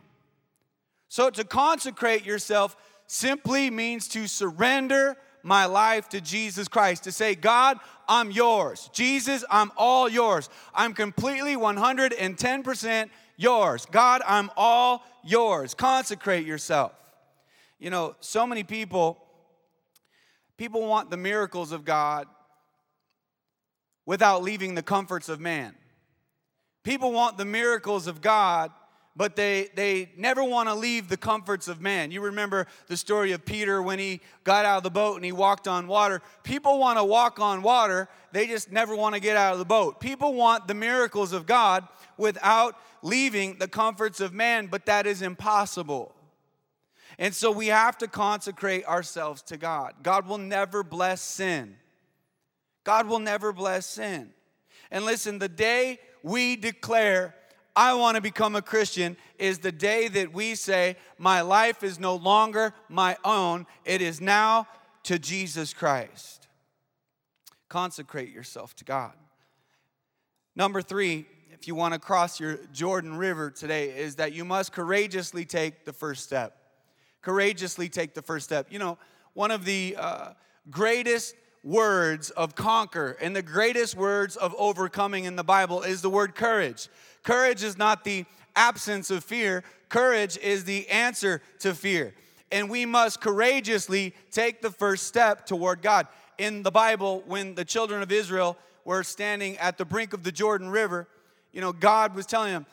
So 1.09 1.29
to 1.29 1.43
consecrate 1.43 2.25
yourself 2.25 2.75
simply 3.07 3.69
means 3.69 4.07
to 4.09 4.27
surrender 4.27 5.15
my 5.43 5.65
life 5.65 6.07
to 6.09 6.21
Jesus 6.21 6.67
Christ, 6.67 7.03
to 7.03 7.11
say, 7.11 7.35
God, 7.35 7.77
I'm 8.07 8.31
yours. 8.31 8.89
Jesus, 8.93 9.43
I'm 9.51 9.71
all 9.77 10.07
yours. 10.09 10.49
I'm 10.73 10.93
completely 10.93 11.55
110% 11.55 13.09
yours. 13.37 13.85
God, 13.91 14.21
I'm 14.25 14.49
all 14.55 15.03
yours. 15.23 15.73
Consecrate 15.73 16.45
yourself. 16.45 16.93
You 17.77 17.89
know, 17.89 18.15
so 18.21 18.47
many 18.47 18.63
people, 18.63 19.21
people 20.57 20.87
want 20.87 21.09
the 21.09 21.17
miracles 21.17 21.73
of 21.73 21.83
God 21.83 22.27
without 24.05 24.43
leaving 24.43 24.75
the 24.75 24.83
comforts 24.83 25.29
of 25.29 25.39
man. 25.39 25.75
People 26.83 27.11
want 27.11 27.37
the 27.37 27.45
miracles 27.45 28.07
of 28.07 28.21
God 28.21 28.71
but 29.15 29.35
they, 29.35 29.69
they 29.75 30.09
never 30.17 30.43
want 30.43 30.69
to 30.69 30.75
leave 30.75 31.07
the 31.07 31.17
comforts 31.17 31.67
of 31.67 31.79
man. 31.79 32.11
You 32.11 32.21
remember 32.21 32.65
the 32.87 32.97
story 32.97 33.31
of 33.31 33.45
Peter 33.45 33.81
when 33.81 33.99
he 33.99 34.21
got 34.43 34.65
out 34.65 34.77
of 34.77 34.83
the 34.83 34.89
boat 34.89 35.15
and 35.15 35.25
he 35.25 35.31
walked 35.31 35.67
on 35.67 35.87
water. 35.87 36.21
People 36.43 36.79
want 36.79 36.97
to 36.97 37.03
walk 37.03 37.39
on 37.39 37.61
water, 37.61 38.09
they 38.31 38.47
just 38.47 38.71
never 38.71 38.95
want 38.95 39.13
to 39.13 39.21
get 39.21 39.37
out 39.37 39.53
of 39.53 39.59
the 39.59 39.65
boat. 39.65 39.99
People 39.99 40.33
want 40.33 40.67
the 40.67 40.73
miracles 40.73 41.31
of 41.31 41.45
God 41.45 41.87
without 42.17 42.75
leaving 43.03 43.59
the 43.59 43.67
comforts 43.67 44.19
of 44.19 44.33
man, 44.33 44.67
but 44.67 44.87
that 44.87 45.05
is 45.05 45.21
impossible. 45.21 46.15
And 47.19 47.35
so 47.35 47.51
we 47.51 47.67
have 47.67 47.99
to 47.99 48.07
consecrate 48.07 48.85
ourselves 48.85 49.43
to 49.43 49.57
God. 49.57 49.93
God 50.01 50.27
will 50.27 50.39
never 50.39 50.83
bless 50.83 51.21
sin. 51.21 51.75
God 52.83 53.07
will 53.07 53.19
never 53.19 53.53
bless 53.53 53.85
sin. 53.85 54.31
And 54.91 55.05
listen, 55.05 55.39
the 55.39 55.49
day 55.49 55.99
we 56.21 56.55
declare 56.55 57.35
I 57.75 57.95
want 57.95 58.15
to 58.15 58.21
become 58.21 58.55
a 58.55 58.61
Christian 58.61 59.17
is 59.39 59.59
the 59.59 59.71
day 59.71 60.07
that 60.07 60.33
we 60.33 60.55
say, 60.55 60.95
My 61.17 61.41
life 61.41 61.83
is 61.83 61.99
no 61.99 62.15
longer 62.15 62.73
my 62.87 63.17
own, 63.23 63.65
it 63.83 64.01
is 64.01 64.21
now 64.21 64.67
to 65.03 65.17
Jesus 65.17 65.73
Christ. 65.73 66.47
Consecrate 67.69 68.29
yourself 68.29 68.75
to 68.75 68.85
God. 68.85 69.13
Number 70.55 70.81
three, 70.81 71.25
if 71.51 71.67
you 71.67 71.73
want 71.73 71.95
to 71.95 71.99
cross 71.99 72.39
your 72.39 72.59
Jordan 72.71 73.17
River 73.17 73.49
today, 73.49 73.89
is 73.89 74.17
that 74.17 74.33
you 74.33 74.45
must 74.45 74.71
courageously 74.71 75.45
take 75.45 75.85
the 75.85 75.93
first 75.93 76.23
step. 76.23 76.55
Courageously 77.23 77.89
take 77.89 78.13
the 78.13 78.21
first 78.21 78.45
step. 78.45 78.67
You 78.69 78.77
know, 78.77 78.99
one 79.33 79.49
of 79.49 79.65
the 79.65 79.95
uh, 79.97 80.33
greatest 80.69 81.35
words 81.63 82.29
of 82.31 82.55
conquer 82.55 83.17
and 83.21 83.35
the 83.35 83.41
greatest 83.41 83.95
words 83.95 84.35
of 84.35 84.53
overcoming 84.57 85.23
in 85.23 85.35
the 85.35 85.43
Bible 85.43 85.81
is 85.81 86.01
the 86.01 86.09
word 86.09 86.35
courage. 86.35 86.89
Courage 87.23 87.63
is 87.63 87.77
not 87.77 88.03
the 88.03 88.25
absence 88.55 89.09
of 89.09 89.23
fear, 89.23 89.63
courage 89.89 90.37
is 90.37 90.65
the 90.65 90.87
answer 90.89 91.41
to 91.59 91.73
fear. 91.73 92.13
And 92.51 92.69
we 92.69 92.85
must 92.85 93.21
courageously 93.21 94.13
take 94.29 94.61
the 94.61 94.69
first 94.69 95.07
step 95.07 95.45
toward 95.45 95.81
God. 95.81 96.07
In 96.37 96.63
the 96.63 96.71
Bible, 96.71 97.23
when 97.25 97.55
the 97.55 97.65
children 97.65 98.01
of 98.03 98.11
Israel 98.11 98.57
were 98.85 99.03
standing 99.03 99.57
at 99.57 99.77
the 99.77 99.85
brink 99.85 100.13
of 100.13 100.23
the 100.23 100.31
Jordan 100.31 100.69
River, 100.69 101.07
you 101.51 101.61
know, 101.61 101.71
God 101.71 102.15
was 102.15 102.25
telling 102.25 102.51
them, 102.51 102.65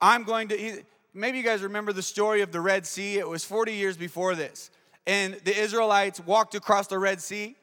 I'm 0.00 0.24
going 0.24 0.48
to. 0.48 0.82
Maybe 1.14 1.38
you 1.38 1.44
guys 1.44 1.62
remember 1.62 1.92
the 1.92 2.02
story 2.02 2.42
of 2.42 2.52
the 2.52 2.60
Red 2.60 2.86
Sea. 2.86 3.18
It 3.18 3.26
was 3.28 3.44
40 3.44 3.72
years 3.72 3.96
before 3.96 4.34
this. 4.34 4.70
And 5.06 5.34
the 5.44 5.58
Israelites 5.58 6.20
walked 6.20 6.54
across 6.54 6.86
the 6.86 6.98
Red 6.98 7.20
Sea. 7.20 7.56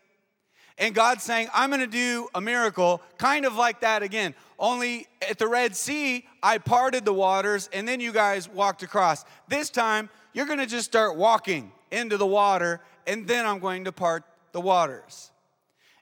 And 0.77 0.93
God's 0.93 1.23
saying, 1.23 1.47
I'm 1.53 1.69
going 1.69 1.79
to 1.79 1.87
do 1.87 2.27
a 2.35 2.41
miracle 2.41 3.01
kind 3.17 3.45
of 3.45 3.55
like 3.55 3.79
that 3.81 4.03
again. 4.03 4.35
Only 4.59 5.07
at 5.27 5.37
the 5.37 5.47
Red 5.47 5.75
Sea, 5.75 6.25
I 6.43 6.57
parted 6.57 7.05
the 7.05 7.13
waters 7.13 7.69
and 7.71 7.87
then 7.87 7.99
you 7.99 8.11
guys 8.11 8.49
walked 8.49 8.83
across. 8.83 9.23
This 9.47 9.69
time, 9.69 10.09
you're 10.33 10.45
going 10.45 10.59
to 10.59 10.65
just 10.65 10.85
start 10.85 11.15
walking 11.15 11.71
into 11.91 12.17
the 12.17 12.25
water 12.25 12.81
and 13.07 13.25
then 13.25 13.45
I'm 13.45 13.59
going 13.59 13.85
to 13.85 13.91
part 13.91 14.23
the 14.51 14.59
waters. 14.59 15.31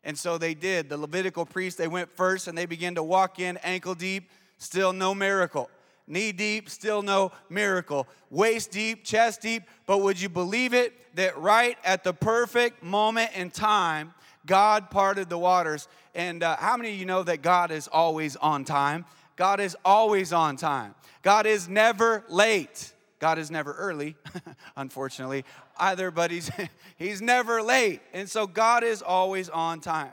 And 0.04 0.18
so 0.18 0.38
they 0.38 0.54
did. 0.54 0.90
The 0.90 0.98
Levitical 0.98 1.46
priests, 1.46 1.78
they 1.78 1.88
went 1.88 2.12
first 2.16 2.48
and 2.48 2.58
they 2.58 2.66
began 2.66 2.96
to 2.96 3.04
walk 3.04 3.40
in 3.40 3.58
ankle 3.58 3.96
deep, 3.96 4.30
still 4.58 4.92
no 4.92 5.14
miracle. 5.14 5.70
Knee 6.08 6.34
deep, 6.34 6.70
still 6.70 7.02
no 7.02 7.32
miracle. 7.50 8.08
Waist 8.30 8.72
deep, 8.72 9.06
chest 9.06 9.42
deep, 9.42 9.64
but 9.86 10.00
would 10.00 10.20
you 10.20 10.28
believe 10.28 10.74
it 10.74 10.94
that 11.16 11.38
right 11.38 11.78
at 11.86 12.04
the 12.04 12.14
perfect 12.14 12.84
moment 12.84 13.32
in 13.36 13.50
time, 13.50 14.14
God 14.46 14.92
parted 14.92 15.30
the 15.30 15.38
waters? 15.38 15.88
And 16.16 16.44
uh, 16.44 16.58
how 16.58 16.78
many 16.78 16.94
of 16.94 17.00
you 17.00 17.06
know 17.06 17.24
that 17.24 17.42
God 17.42 17.72
is 17.72 17.88
always 17.88 18.36
on 18.36 18.66
time? 18.66 19.06
God 19.36 19.60
is 19.60 19.76
always 19.84 20.32
on 20.34 20.58
time. 20.58 20.96
God 21.22 21.46
is 21.46 21.68
never 21.68 22.24
late. 22.30 22.94
God 23.20 23.40
is 23.40 23.50
never 23.50 23.72
early, 23.74 24.16
unfortunately, 24.76 25.46
either, 25.78 26.12
but 26.12 26.30
he's, 26.30 26.52
he's 26.98 27.22
never 27.22 27.62
late. 27.62 28.02
And 28.12 28.30
so 28.30 28.46
God 28.46 28.84
is 28.84 29.02
always 29.02 29.48
on 29.48 29.80
time. 29.80 30.12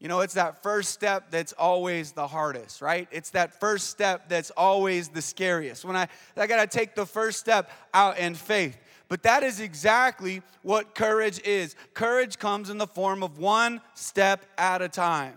You 0.00 0.08
know, 0.08 0.20
it's 0.20 0.34
that 0.34 0.62
first 0.62 0.90
step 0.90 1.30
that's 1.30 1.52
always 1.54 2.12
the 2.12 2.26
hardest, 2.26 2.82
right? 2.82 3.08
It's 3.10 3.30
that 3.30 3.58
first 3.58 3.88
step 3.88 4.28
that's 4.28 4.50
always 4.50 5.08
the 5.08 5.22
scariest. 5.22 5.84
When 5.84 5.96
I, 5.96 6.08
I 6.36 6.46
got 6.46 6.68
to 6.68 6.78
take 6.78 6.94
the 6.94 7.06
first 7.06 7.38
step 7.38 7.70
out 7.94 8.18
in 8.18 8.34
faith. 8.34 8.76
But 9.08 9.22
that 9.22 9.42
is 9.42 9.60
exactly 9.60 10.42
what 10.62 10.94
courage 10.94 11.40
is. 11.44 11.76
Courage 11.94 12.38
comes 12.38 12.70
in 12.70 12.78
the 12.78 12.86
form 12.86 13.22
of 13.22 13.38
one 13.38 13.80
step 13.94 14.44
at 14.58 14.82
a 14.82 14.88
time. 14.88 15.36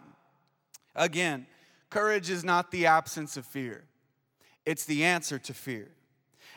Again, 0.96 1.46
courage 1.90 2.30
is 2.30 2.44
not 2.44 2.72
the 2.72 2.88
absence 2.88 3.38
of 3.38 3.46
fear, 3.46 3.84
it's 4.66 4.86
the 4.86 5.04
answer 5.04 5.40
to 5.40 5.54
fear. 5.54 5.90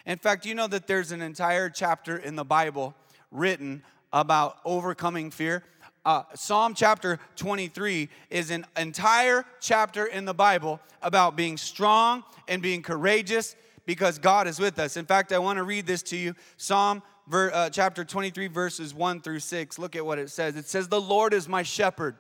In 0.05 0.19
fact, 0.19 0.47
you 0.47 0.55
know 0.55 0.67
that 0.67 0.87
there's 0.87 1.13
an 1.13 1.23
entire 1.23 1.71
chapter 1.71 2.17
in 2.17 2.35
the 2.35 2.45
Bible 2.45 2.95
written 3.31 3.83
about 4.13 4.59
overcoming 4.65 5.31
fear. 5.31 5.63
Uh, 6.05 6.25
Psalm 6.35 6.75
chapter 6.75 7.21
23 7.37 8.09
is 8.29 8.51
an 8.51 8.67
entire 8.77 9.45
chapter 9.61 10.07
in 10.07 10.25
the 10.25 10.35
Bible 10.35 10.81
about 11.01 11.37
being 11.37 11.57
strong 11.57 12.25
and 12.49 12.61
being 12.61 12.83
courageous 12.83 13.55
because 13.87 14.19
God 14.19 14.47
is 14.47 14.59
with 14.59 14.79
us. 14.79 14.97
In 14.97 15.07
fact, 15.07 15.33
I 15.33 15.39
want 15.39 15.57
to 15.59 15.65
read 15.65 15.87
this 15.87 16.03
to 16.05 16.17
you 16.17 16.35
Psalm 16.57 17.03
uh, 17.33 17.71
chapter 17.71 18.05
23, 18.05 18.49
verses 18.49 18.95
1 18.95 19.21
through 19.21 19.41
6. 19.41 19.79
Look 19.79 19.97
at 19.97 20.05
what 20.05 20.19
it 20.19 20.31
says. 20.31 20.57
It 20.57 20.67
says, 20.67 20.89
The 20.89 21.01
Lord 21.01 21.35
is 21.35 21.49
my 21.49 21.63
shepherd, 21.63 22.17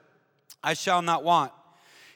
I 0.62 0.74
shall 0.74 1.02
not 1.02 1.24
want. 1.24 1.52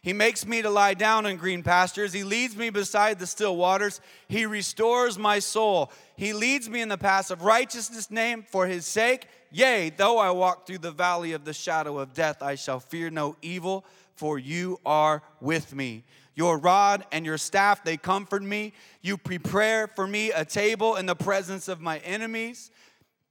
He 0.03 0.13
makes 0.13 0.47
me 0.47 0.63
to 0.63 0.71
lie 0.71 0.95
down 0.95 1.27
in 1.27 1.37
green 1.37 1.65
pastures. 1.65 2.13
He 2.13 2.23
leads 2.23 2.57
me 2.57 2.71
beside 2.71 3.19
the 3.19 3.27
still 3.27 3.57
waters. 3.57 4.01
He 4.29 4.47
restores 4.47 5.19
my 5.19 5.41
soul. 5.41 5.91
He 6.17 6.33
leads 6.33 6.71
me 6.71 6.81
in 6.81 6.89
the 6.89 6.97
paths 6.97 7.33
of 7.33 7.43
righteousness 7.43 8.09
name 8.09 8.45
for 8.49 8.69
his 8.69 8.87
sake. 8.87 9.27
Yea, 9.51 9.91
though 9.91 10.19
I 10.19 10.31
walk 10.31 10.65
through 10.65 10.79
the 10.79 10.93
valley 10.93 11.33
of 11.33 11.45
the 11.45 11.53
shadow 11.53 11.99
of 11.99 12.15
death, 12.15 12.41
I 12.41 12.55
shall 12.55 12.79
fear 12.79 13.11
no 13.11 13.35
evil, 13.43 13.85
for 14.15 14.39
you 14.39 14.79
are 14.87 15.23
with 15.41 15.75
me. 15.75 16.05
Your 16.37 16.59
rod 16.59 17.07
and 17.11 17.25
your 17.25 17.39
staff, 17.39 17.83
they 17.83 17.97
comfort 17.97 18.43
me. 18.43 18.75
You 19.01 19.17
prepare 19.17 19.89
for 19.89 20.07
me 20.07 20.31
a 20.31 20.45
table 20.45 20.97
in 20.97 21.07
the 21.07 21.17
presence 21.17 21.67
of 21.67 21.81
my 21.81 21.99
enemies. 22.01 22.71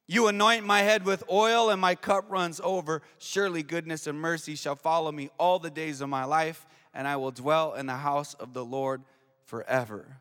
You 0.07 0.27
anoint 0.27 0.65
my 0.65 0.81
head 0.81 1.05
with 1.05 1.23
oil, 1.31 1.69
and 1.69 1.79
my 1.79 1.93
cup 1.93 2.25
runs 2.29 2.59
over. 2.63 3.03
Surely 3.19 3.61
goodness 3.61 4.07
and 4.07 4.19
mercy 4.19 4.55
shall 4.55 4.75
follow 4.75 5.11
me 5.11 5.29
all 5.39 5.59
the 5.59 5.69
days 5.69 6.01
of 6.01 6.09
my 6.09 6.25
life, 6.25 6.65
and 6.95 7.07
I 7.07 7.15
will 7.17 7.31
dwell 7.31 7.75
in 7.75 7.85
the 7.85 7.93
house 7.93 8.33
of 8.33 8.53
the 8.53 8.65
Lord 8.65 9.03
forever. 9.45 10.17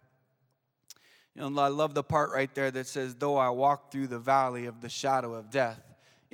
You 1.34 1.48
know, 1.48 1.62
I 1.62 1.68
love 1.68 1.94
the 1.94 2.04
part 2.04 2.32
right 2.32 2.54
there 2.54 2.70
that 2.70 2.86
says, 2.86 3.14
Though 3.14 3.38
I 3.38 3.48
walk 3.48 3.90
through 3.90 4.08
the 4.08 4.18
valley 4.18 4.66
of 4.66 4.82
the 4.82 4.90
shadow 4.90 5.34
of 5.34 5.50
death. 5.50 5.80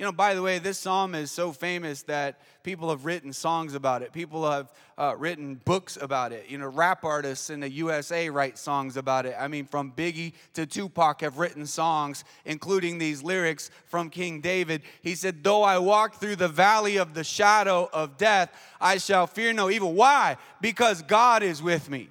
You 0.01 0.07
know, 0.07 0.13
by 0.13 0.33
the 0.33 0.41
way, 0.41 0.57
this 0.57 0.79
psalm 0.79 1.13
is 1.13 1.29
so 1.29 1.51
famous 1.51 2.01
that 2.03 2.39
people 2.63 2.89
have 2.89 3.05
written 3.05 3.31
songs 3.31 3.75
about 3.75 4.01
it. 4.01 4.11
People 4.11 4.49
have 4.49 4.73
uh, 4.97 5.13
written 5.15 5.61
books 5.63 5.95
about 5.95 6.31
it. 6.31 6.47
You 6.49 6.57
know, 6.57 6.69
rap 6.69 7.05
artists 7.05 7.51
in 7.51 7.59
the 7.59 7.69
USA 7.69 8.27
write 8.31 8.57
songs 8.57 8.97
about 8.97 9.27
it. 9.27 9.35
I 9.39 9.47
mean, 9.47 9.67
from 9.67 9.91
Biggie 9.91 10.33
to 10.55 10.65
Tupac 10.65 11.21
have 11.21 11.37
written 11.37 11.67
songs, 11.67 12.23
including 12.45 12.97
these 12.97 13.21
lyrics 13.21 13.69
from 13.85 14.09
King 14.09 14.41
David. 14.41 14.81
He 15.03 15.13
said, 15.13 15.43
Though 15.43 15.61
I 15.61 15.77
walk 15.77 16.15
through 16.15 16.37
the 16.37 16.47
valley 16.47 16.97
of 16.97 17.13
the 17.13 17.23
shadow 17.23 17.87
of 17.93 18.17
death, 18.17 18.51
I 18.81 18.97
shall 18.97 19.27
fear 19.27 19.53
no 19.53 19.69
evil. 19.69 19.93
Why? 19.93 20.37
Because 20.61 21.03
God 21.03 21.43
is 21.43 21.61
with 21.61 21.91
me. 21.91 22.09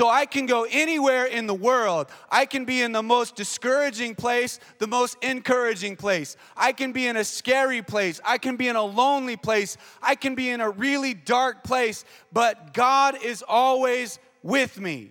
So 0.00 0.08
I 0.08 0.24
can 0.24 0.46
go 0.46 0.66
anywhere 0.70 1.26
in 1.26 1.46
the 1.46 1.52
world. 1.52 2.06
I 2.30 2.46
can 2.46 2.64
be 2.64 2.80
in 2.80 2.92
the 2.92 3.02
most 3.02 3.36
discouraging 3.36 4.14
place, 4.14 4.58
the 4.78 4.86
most 4.86 5.18
encouraging 5.22 5.96
place. 5.96 6.38
I 6.56 6.72
can 6.72 6.92
be 6.92 7.06
in 7.06 7.18
a 7.18 7.22
scary 7.22 7.82
place. 7.82 8.18
I 8.24 8.38
can 8.38 8.56
be 8.56 8.68
in 8.68 8.76
a 8.76 8.82
lonely 8.82 9.36
place. 9.36 9.76
I 10.00 10.14
can 10.14 10.34
be 10.34 10.48
in 10.48 10.62
a 10.62 10.70
really 10.70 11.12
dark 11.12 11.64
place. 11.64 12.06
But 12.32 12.72
God 12.72 13.22
is 13.22 13.44
always 13.46 14.18
with 14.42 14.80
me. 14.80 15.10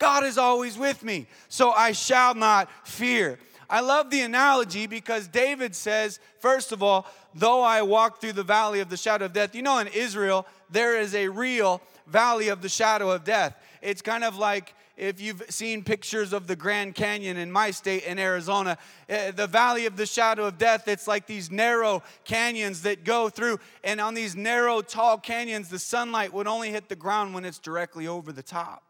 God 0.00 0.24
is 0.24 0.38
always 0.38 0.76
with 0.76 1.04
me. 1.04 1.28
So 1.48 1.70
I 1.70 1.92
shall 1.92 2.34
not 2.34 2.68
fear. 2.82 3.38
I 3.70 3.80
love 3.80 4.10
the 4.10 4.22
analogy 4.22 4.88
because 4.88 5.28
David 5.28 5.76
says, 5.76 6.18
first 6.40 6.72
of 6.72 6.82
all, 6.82 7.06
though 7.34 7.62
I 7.62 7.82
walk 7.82 8.20
through 8.20 8.32
the 8.32 8.42
valley 8.42 8.80
of 8.80 8.90
the 8.90 8.96
shadow 8.96 9.26
of 9.26 9.32
death, 9.32 9.54
you 9.54 9.62
know, 9.62 9.78
in 9.78 9.86
Israel, 9.86 10.44
there 10.70 10.98
is 10.98 11.14
a 11.14 11.28
real 11.28 11.80
valley 12.08 12.48
of 12.48 12.62
the 12.62 12.68
shadow 12.68 13.10
of 13.10 13.22
death. 13.22 13.56
It's 13.80 14.02
kind 14.02 14.24
of 14.24 14.36
like 14.36 14.74
if 14.96 15.20
you've 15.20 15.42
seen 15.48 15.84
pictures 15.84 16.32
of 16.32 16.48
the 16.48 16.56
Grand 16.56 16.96
Canyon 16.96 17.36
in 17.36 17.50
my 17.50 17.70
state 17.70 18.04
in 18.04 18.18
Arizona, 18.18 18.76
eh, 19.08 19.30
the 19.30 19.46
valley 19.46 19.86
of 19.86 19.96
the 19.96 20.04
shadow 20.04 20.44
of 20.46 20.58
death, 20.58 20.88
it's 20.88 21.06
like 21.06 21.26
these 21.26 21.48
narrow 21.50 22.02
canyons 22.24 22.82
that 22.82 23.04
go 23.04 23.28
through. 23.28 23.60
And 23.84 24.00
on 24.00 24.14
these 24.14 24.34
narrow, 24.34 24.82
tall 24.82 25.16
canyons, 25.16 25.68
the 25.68 25.78
sunlight 25.78 26.34
would 26.34 26.48
only 26.48 26.70
hit 26.70 26.88
the 26.88 26.96
ground 26.96 27.34
when 27.34 27.44
it's 27.44 27.58
directly 27.58 28.08
over 28.08 28.32
the 28.32 28.42
top. 28.42 28.82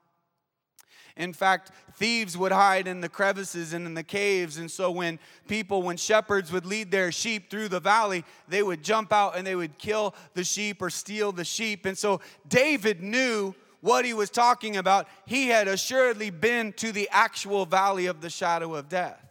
In 1.20 1.34
fact, 1.34 1.70
thieves 1.96 2.36
would 2.38 2.50
hide 2.50 2.88
in 2.88 3.02
the 3.02 3.08
crevices 3.08 3.74
and 3.74 3.84
in 3.84 3.92
the 3.92 4.02
caves. 4.02 4.56
And 4.56 4.70
so, 4.70 4.90
when 4.90 5.18
people, 5.46 5.82
when 5.82 5.98
shepherds 5.98 6.50
would 6.50 6.64
lead 6.64 6.90
their 6.90 7.12
sheep 7.12 7.50
through 7.50 7.68
the 7.68 7.78
valley, 7.78 8.24
they 8.48 8.62
would 8.62 8.82
jump 8.82 9.12
out 9.12 9.36
and 9.36 9.46
they 9.46 9.54
would 9.54 9.76
kill 9.76 10.14
the 10.32 10.42
sheep 10.42 10.80
or 10.80 10.88
steal 10.88 11.30
the 11.30 11.44
sheep. 11.44 11.84
And 11.84 11.96
so, 11.96 12.22
David 12.48 13.02
knew 13.02 13.54
what 13.82 14.06
he 14.06 14.14
was 14.14 14.30
talking 14.30 14.78
about, 14.78 15.08
he 15.26 15.48
had 15.48 15.68
assuredly 15.68 16.30
been 16.30 16.72
to 16.74 16.90
the 16.90 17.08
actual 17.10 17.66
valley 17.66 18.06
of 18.06 18.20
the 18.20 18.30
shadow 18.30 18.74
of 18.74 18.88
death. 18.88 19.24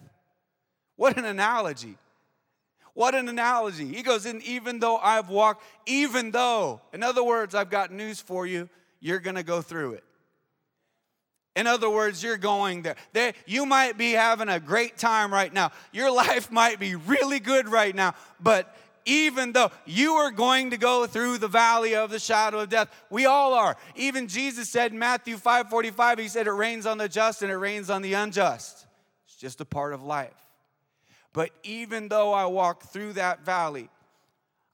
What 0.96 1.17
an 1.17 1.25
analogy. 1.25 1.98
What 2.93 3.15
an 3.15 3.29
analogy. 3.29 3.88
He 3.88 4.03
goes, 4.03 4.25
and 4.25 4.43
even 4.43 4.79
though 4.79 4.98
I've 4.98 5.29
walked, 5.29 5.63
even 5.86 6.31
though, 6.31 6.81
in 6.93 7.01
other 7.01 7.24
words, 7.24 7.55
I've 7.55 7.69
got 7.69 7.91
news 7.91 8.22
for 8.22 8.46
you, 8.46 8.69
you're 9.00 9.19
gonna 9.19 9.43
go 9.43 9.62
through 9.62 9.93
it. 9.93 10.03
In 11.60 11.68
other 11.68 11.89
words, 11.89 12.24
you're 12.24 12.38
going 12.38 12.84
there. 12.84 12.96
there. 13.12 13.34
You 13.46 13.66
might 13.66 13.98
be 13.98 14.13
having 14.13 14.48
a 14.48 14.62
great 14.62 14.98
time 14.98 15.34
right 15.34 15.54
now. 15.54 15.72
Your 15.92 16.10
life 16.25 16.50
might 16.50 16.80
be 16.80 16.96
really 16.96 17.42
good 17.42 17.68
right 17.68 17.94
now, 17.94 18.16
but 18.39 18.74
even 19.04 19.51
though 19.51 19.70
you 19.86 20.13
are 20.13 20.32
going 20.32 20.70
to 20.70 20.78
go 20.78 21.06
through 21.06 21.38
the 21.38 21.50
valley 21.50 21.96
of 21.96 22.12
the 22.12 22.20
shadow 22.20 22.60
of 22.60 22.70
death. 22.70 22.89
We 23.10 23.25
all 23.25 23.54
are. 23.54 23.75
Even 23.96 24.30
Jesus 24.30 24.70
said 24.70 24.94
in 24.94 25.00
Matthew 25.00 25.36
5:45, 25.36 26.20
he 26.20 26.28
said 26.30 26.48
it 26.48 26.51
rains 26.51 26.86
on 26.86 26.98
the 26.98 27.10
just 27.10 27.42
and 27.42 27.51
it 27.51 27.58
rains 27.58 27.89
on 27.89 28.04
the 28.04 28.13
unjust. 28.13 28.86
It's 29.25 29.36
just 29.36 29.60
a 29.60 29.66
part 29.66 29.94
of 29.94 30.01
life. 30.01 30.32
But 31.34 31.50
even 31.63 32.08
though 32.08 32.32
I 32.32 32.46
walk 32.46 32.84
through 32.84 33.13
that 33.13 33.44
valley, 33.44 33.89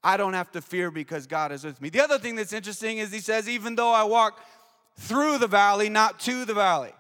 I 0.03 0.17
don't 0.17 0.33
have 0.33 0.51
to 0.51 0.61
fear 0.61 0.91
because 0.91 1.25
God 1.25 1.51
is 1.51 1.63
with 1.63 1.81
me. 1.81 1.89
The 1.89 2.01
other 2.01 2.19
thing 2.19 2.35
that's 2.35 2.53
interesting 2.53 2.99
is 2.99 3.11
he 3.11 3.21
says, 3.21 3.49
even 3.49 3.73
though 3.73 3.91
I 3.91 4.03
walk 4.03 4.39
through 4.95 5.37
the 5.37 5.47
valley, 5.47 5.89
not 5.89 6.19
to 6.21 6.45
the 6.45 6.53
valley 6.53 6.93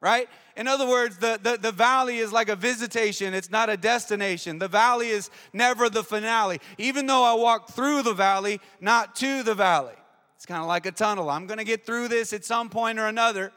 right? 0.00 0.28
In 0.56 0.68
other 0.68 0.86
words, 0.86 1.18
the, 1.18 1.38
the, 1.42 1.56
the 1.56 1.72
valley 1.72 2.18
is 2.18 2.32
like 2.32 2.48
a 2.48 2.56
visitation, 2.56 3.34
it's 3.34 3.50
not 3.50 3.68
a 3.70 3.76
destination. 3.76 4.58
The 4.58 4.68
valley 4.68 5.08
is 5.08 5.30
never 5.52 5.88
the 5.88 6.04
finale. 6.04 6.60
Even 6.78 7.06
though 7.06 7.24
I 7.24 7.34
walk 7.34 7.70
through 7.70 8.02
the 8.02 8.14
valley, 8.14 8.60
not 8.80 9.16
to 9.16 9.42
the 9.42 9.54
valley. 9.54 9.94
It's 10.36 10.46
kind 10.46 10.60
of 10.60 10.68
like 10.68 10.86
a 10.86 10.92
tunnel. 10.92 11.30
I'm 11.30 11.46
going 11.46 11.58
to 11.58 11.64
get 11.64 11.84
through 11.84 12.08
this 12.08 12.32
at 12.32 12.44
some 12.44 12.68
point 12.68 12.98
or 12.98 13.06
another. 13.06 13.52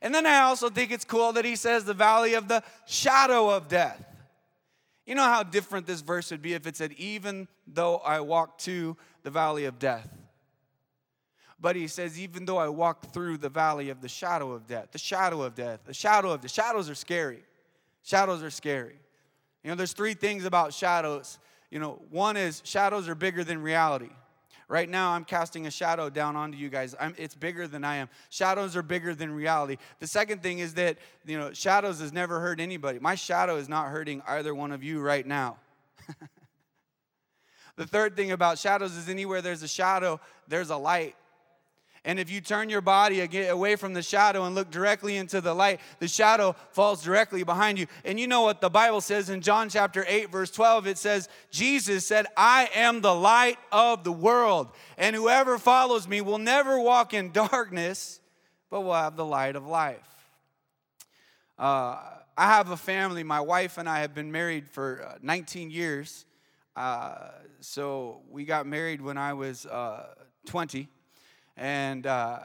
And 0.00 0.14
then 0.14 0.26
I 0.26 0.40
also 0.40 0.70
think 0.70 0.90
it's 0.90 1.04
cool 1.04 1.32
that 1.34 1.44
he 1.44 1.56
says 1.56 1.84
the 1.84 1.94
valley 1.94 2.34
of 2.34 2.48
the 2.48 2.62
shadow 2.86 3.50
of 3.50 3.68
death. 3.68 4.02
You 5.06 5.14
know 5.14 5.24
how 5.24 5.42
different 5.42 5.86
this 5.86 6.00
verse 6.00 6.30
would 6.30 6.42
be 6.42 6.54
if 6.54 6.66
it 6.66 6.76
said, 6.76 6.92
even 6.92 7.48
though 7.66 7.96
I 7.98 8.20
walk 8.20 8.58
to 8.60 8.96
the 9.22 9.30
valley 9.30 9.64
of 9.64 9.78
death. 9.78 10.08
But 11.60 11.74
he 11.74 11.88
says, 11.88 12.18
even 12.20 12.44
though 12.44 12.58
I 12.58 12.68
walk 12.68 13.12
through 13.12 13.38
the 13.38 13.48
valley 13.48 13.90
of 13.90 14.00
the 14.00 14.08
shadow 14.08 14.52
of 14.52 14.66
death, 14.66 14.88
the 14.92 14.98
shadow 14.98 15.42
of 15.42 15.54
death, 15.54 15.80
the 15.84 15.94
shadow 15.94 16.30
of 16.30 16.40
the 16.40 16.48
shadows 16.48 16.88
are 16.88 16.94
scary. 16.94 17.42
Shadows 18.04 18.42
are 18.42 18.50
scary. 18.50 18.96
You 19.64 19.70
know, 19.70 19.76
there's 19.76 19.92
three 19.92 20.14
things 20.14 20.44
about 20.44 20.72
shadows. 20.72 21.38
You 21.70 21.80
know, 21.80 22.00
one 22.10 22.36
is 22.36 22.62
shadows 22.64 23.08
are 23.08 23.16
bigger 23.16 23.42
than 23.42 23.60
reality. 23.60 24.10
Right 24.68 24.88
now, 24.88 25.12
I'm 25.12 25.24
casting 25.24 25.66
a 25.66 25.70
shadow 25.70 26.10
down 26.10 26.36
onto 26.36 26.58
you 26.58 26.68
guys. 26.68 26.94
I'm, 27.00 27.14
it's 27.16 27.34
bigger 27.34 27.66
than 27.66 27.84
I 27.84 27.96
am. 27.96 28.10
Shadows 28.28 28.76
are 28.76 28.82
bigger 28.82 29.14
than 29.14 29.32
reality. 29.32 29.78
The 29.98 30.06
second 30.06 30.42
thing 30.42 30.58
is 30.58 30.74
that, 30.74 30.98
you 31.24 31.38
know, 31.38 31.54
shadows 31.54 32.00
has 32.00 32.12
never 32.12 32.38
hurt 32.38 32.60
anybody. 32.60 32.98
My 32.98 33.14
shadow 33.14 33.56
is 33.56 33.66
not 33.66 33.88
hurting 33.88 34.22
either 34.28 34.54
one 34.54 34.70
of 34.70 34.84
you 34.84 35.00
right 35.00 35.26
now. 35.26 35.56
the 37.76 37.86
third 37.86 38.14
thing 38.14 38.30
about 38.30 38.58
shadows 38.58 38.94
is 38.94 39.08
anywhere 39.08 39.40
there's 39.40 39.62
a 39.62 39.68
shadow, 39.68 40.20
there's 40.48 40.68
a 40.68 40.76
light. 40.76 41.16
And 42.04 42.18
if 42.18 42.30
you 42.30 42.40
turn 42.40 42.70
your 42.70 42.80
body 42.80 43.20
away 43.48 43.76
from 43.76 43.92
the 43.92 44.02
shadow 44.02 44.44
and 44.44 44.54
look 44.54 44.70
directly 44.70 45.16
into 45.16 45.40
the 45.40 45.54
light, 45.54 45.80
the 45.98 46.08
shadow 46.08 46.54
falls 46.70 47.02
directly 47.02 47.42
behind 47.42 47.78
you. 47.78 47.86
And 48.04 48.18
you 48.18 48.26
know 48.26 48.42
what 48.42 48.60
the 48.60 48.70
Bible 48.70 49.00
says 49.00 49.30
in 49.30 49.40
John 49.40 49.68
chapter 49.68 50.04
8, 50.06 50.30
verse 50.30 50.50
12? 50.50 50.86
It 50.86 50.98
says, 50.98 51.28
Jesus 51.50 52.06
said, 52.06 52.26
I 52.36 52.70
am 52.74 53.00
the 53.00 53.14
light 53.14 53.58
of 53.72 54.04
the 54.04 54.12
world, 54.12 54.68
and 54.96 55.14
whoever 55.14 55.58
follows 55.58 56.06
me 56.06 56.20
will 56.20 56.38
never 56.38 56.80
walk 56.80 57.14
in 57.14 57.32
darkness, 57.32 58.20
but 58.70 58.82
will 58.82 58.94
have 58.94 59.16
the 59.16 59.24
light 59.24 59.56
of 59.56 59.66
life. 59.66 59.98
Uh, 61.58 61.98
I 62.36 62.46
have 62.46 62.70
a 62.70 62.76
family. 62.76 63.24
My 63.24 63.40
wife 63.40 63.78
and 63.78 63.88
I 63.88 64.00
have 64.00 64.14
been 64.14 64.30
married 64.30 64.68
for 64.68 65.04
uh, 65.04 65.18
19 65.22 65.72
years. 65.72 66.24
Uh, 66.76 67.30
so 67.58 68.22
we 68.30 68.44
got 68.44 68.64
married 68.64 69.00
when 69.00 69.18
I 69.18 69.32
was 69.32 69.66
uh, 69.66 70.14
20 70.46 70.88
and 71.58 72.06
uh, 72.06 72.38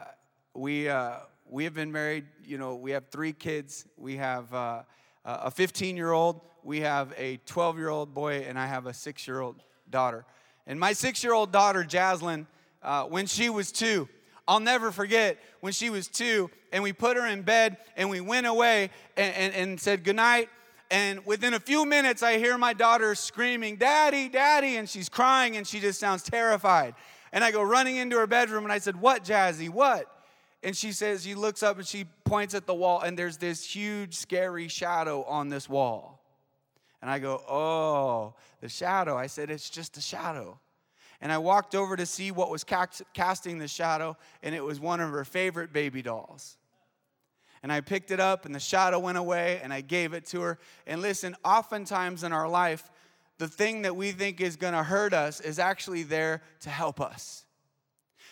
we 0.54 0.88
uh, 0.88 1.18
we 1.48 1.64
have 1.64 1.74
been 1.74 1.92
married. 1.92 2.24
You 2.44 2.58
know, 2.58 2.74
we 2.74 2.90
have 2.90 3.08
three 3.08 3.32
kids. 3.32 3.86
We 3.96 4.16
have 4.16 4.52
uh, 4.52 4.82
a 5.24 5.50
15 5.50 5.96
year 5.96 6.10
old, 6.10 6.40
we 6.62 6.80
have 6.80 7.14
a 7.16 7.38
12 7.46 7.78
year 7.78 7.88
old 7.88 8.12
boy, 8.12 8.44
and 8.46 8.58
I 8.58 8.66
have 8.66 8.86
a 8.86 8.92
six 8.92 9.26
year 9.26 9.40
old 9.40 9.62
daughter. 9.88 10.24
And 10.66 10.80
my 10.80 10.92
six 10.92 11.22
year 11.22 11.32
old 11.32 11.52
daughter, 11.52 11.84
Jaslyn, 11.84 12.46
uh, 12.82 13.04
when 13.04 13.26
she 13.26 13.48
was 13.48 13.70
two, 13.70 14.08
I'll 14.46 14.60
never 14.60 14.90
forget 14.90 15.38
when 15.60 15.72
she 15.72 15.88
was 15.88 16.08
two, 16.08 16.50
and 16.72 16.82
we 16.82 16.92
put 16.92 17.16
her 17.16 17.26
in 17.26 17.42
bed 17.42 17.78
and 17.96 18.10
we 18.10 18.20
went 18.20 18.46
away 18.46 18.90
and, 19.16 19.34
and, 19.34 19.54
and 19.54 19.80
said 19.80 20.04
goodnight. 20.04 20.50
And 20.90 21.24
within 21.24 21.54
a 21.54 21.60
few 21.60 21.86
minutes, 21.86 22.22
I 22.22 22.38
hear 22.38 22.58
my 22.58 22.74
daughter 22.74 23.14
screaming, 23.14 23.76
Daddy, 23.76 24.28
Daddy, 24.28 24.76
and 24.76 24.88
she's 24.88 25.08
crying 25.08 25.56
and 25.56 25.66
she 25.66 25.80
just 25.80 25.98
sounds 25.98 26.22
terrified. 26.22 26.94
And 27.34 27.42
I 27.42 27.50
go 27.50 27.62
running 27.62 27.96
into 27.96 28.16
her 28.16 28.28
bedroom 28.28 28.62
and 28.62 28.72
I 28.72 28.78
said, 28.78 28.98
What, 28.98 29.24
Jazzy? 29.24 29.68
What? 29.68 30.06
And 30.62 30.74
she 30.74 30.92
says, 30.92 31.24
she 31.24 31.34
looks 31.34 31.62
up 31.62 31.76
and 31.76 31.86
she 31.86 32.06
points 32.24 32.54
at 32.54 32.64
the 32.64 32.72
wall, 32.72 33.00
and 33.00 33.18
there's 33.18 33.36
this 33.36 33.62
huge, 33.62 34.14
scary 34.14 34.68
shadow 34.68 35.24
on 35.24 35.50
this 35.50 35.68
wall. 35.68 36.22
And 37.02 37.10
I 37.10 37.18
go, 37.18 37.42
Oh, 37.46 38.34
the 38.60 38.68
shadow. 38.68 39.18
I 39.18 39.26
said, 39.26 39.50
It's 39.50 39.68
just 39.68 39.96
a 39.96 40.00
shadow. 40.00 40.58
And 41.20 41.32
I 41.32 41.38
walked 41.38 41.74
over 41.74 41.96
to 41.96 42.06
see 42.06 42.30
what 42.30 42.50
was 42.50 42.64
casting 42.64 43.58
the 43.58 43.68
shadow, 43.68 44.16
and 44.42 44.54
it 44.54 44.62
was 44.62 44.78
one 44.78 45.00
of 45.00 45.10
her 45.10 45.24
favorite 45.24 45.72
baby 45.72 46.02
dolls. 46.02 46.56
And 47.64 47.72
I 47.72 47.80
picked 47.80 48.10
it 48.10 48.20
up, 48.20 48.44
and 48.46 48.54
the 48.54 48.60
shadow 48.60 48.98
went 48.98 49.18
away, 49.18 49.58
and 49.62 49.72
I 49.72 49.80
gave 49.80 50.12
it 50.12 50.26
to 50.26 50.42
her. 50.42 50.58
And 50.86 51.00
listen, 51.00 51.34
oftentimes 51.44 52.22
in 52.22 52.32
our 52.32 52.48
life, 52.48 52.90
the 53.38 53.48
thing 53.48 53.82
that 53.82 53.96
we 53.96 54.12
think 54.12 54.40
is 54.40 54.56
going 54.56 54.74
to 54.74 54.82
hurt 54.82 55.12
us 55.12 55.40
is 55.40 55.58
actually 55.58 56.04
there 56.04 56.42
to 56.60 56.70
help 56.70 57.00
us. 57.00 57.44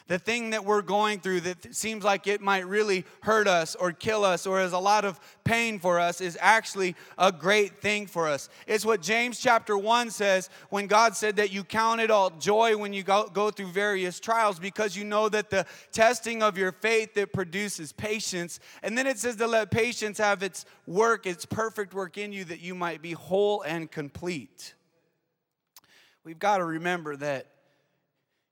The 0.08 0.18
thing 0.18 0.50
that 0.50 0.64
we're 0.64 0.82
going 0.82 1.20
through 1.20 1.40
that 1.42 1.74
seems 1.74 2.04
like 2.04 2.26
it 2.26 2.40
might 2.40 2.66
really 2.66 3.04
hurt 3.22 3.46
us 3.46 3.74
or 3.74 3.92
kill 3.92 4.24
us 4.24 4.46
or 4.46 4.60
is 4.60 4.72
a 4.72 4.78
lot 4.78 5.04
of 5.04 5.18
pain 5.44 5.78
for 5.78 6.00
us 6.00 6.20
is 6.20 6.36
actually 6.40 6.96
a 7.18 7.30
great 7.30 7.80
thing 7.80 8.06
for 8.06 8.28
us. 8.28 8.48
It's 8.66 8.84
what 8.84 9.00
James 9.00 9.38
chapter 9.38 9.78
1 9.78 10.10
says 10.10 10.50
when 10.70 10.86
God 10.86 11.16
said 11.16 11.36
that 11.36 11.52
you 11.52 11.62
count 11.62 12.00
it 12.00 12.10
all 12.10 12.30
joy 12.30 12.76
when 12.76 12.92
you 12.92 13.02
go, 13.02 13.28
go 13.32 13.50
through 13.50 13.68
various 13.68 14.18
trials 14.18 14.58
because 14.58 14.96
you 14.96 15.04
know 15.04 15.28
that 15.28 15.50
the 15.50 15.66
testing 15.92 16.42
of 16.42 16.58
your 16.58 16.72
faith 16.72 17.14
that 17.14 17.32
produces 17.32 17.92
patience. 17.92 18.58
And 18.82 18.98
then 18.98 19.06
it 19.06 19.18
says 19.18 19.36
to 19.36 19.46
let 19.46 19.70
patience 19.70 20.18
have 20.18 20.42
its 20.42 20.64
work, 20.86 21.26
its 21.26 21.46
perfect 21.46 21.94
work 21.94 22.18
in 22.18 22.32
you 22.32 22.44
that 22.46 22.60
you 22.60 22.74
might 22.74 23.02
be 23.02 23.12
whole 23.12 23.62
and 23.62 23.90
complete 23.90 24.74
we've 26.24 26.38
got 26.38 26.58
to 26.58 26.64
remember 26.64 27.16
that, 27.16 27.46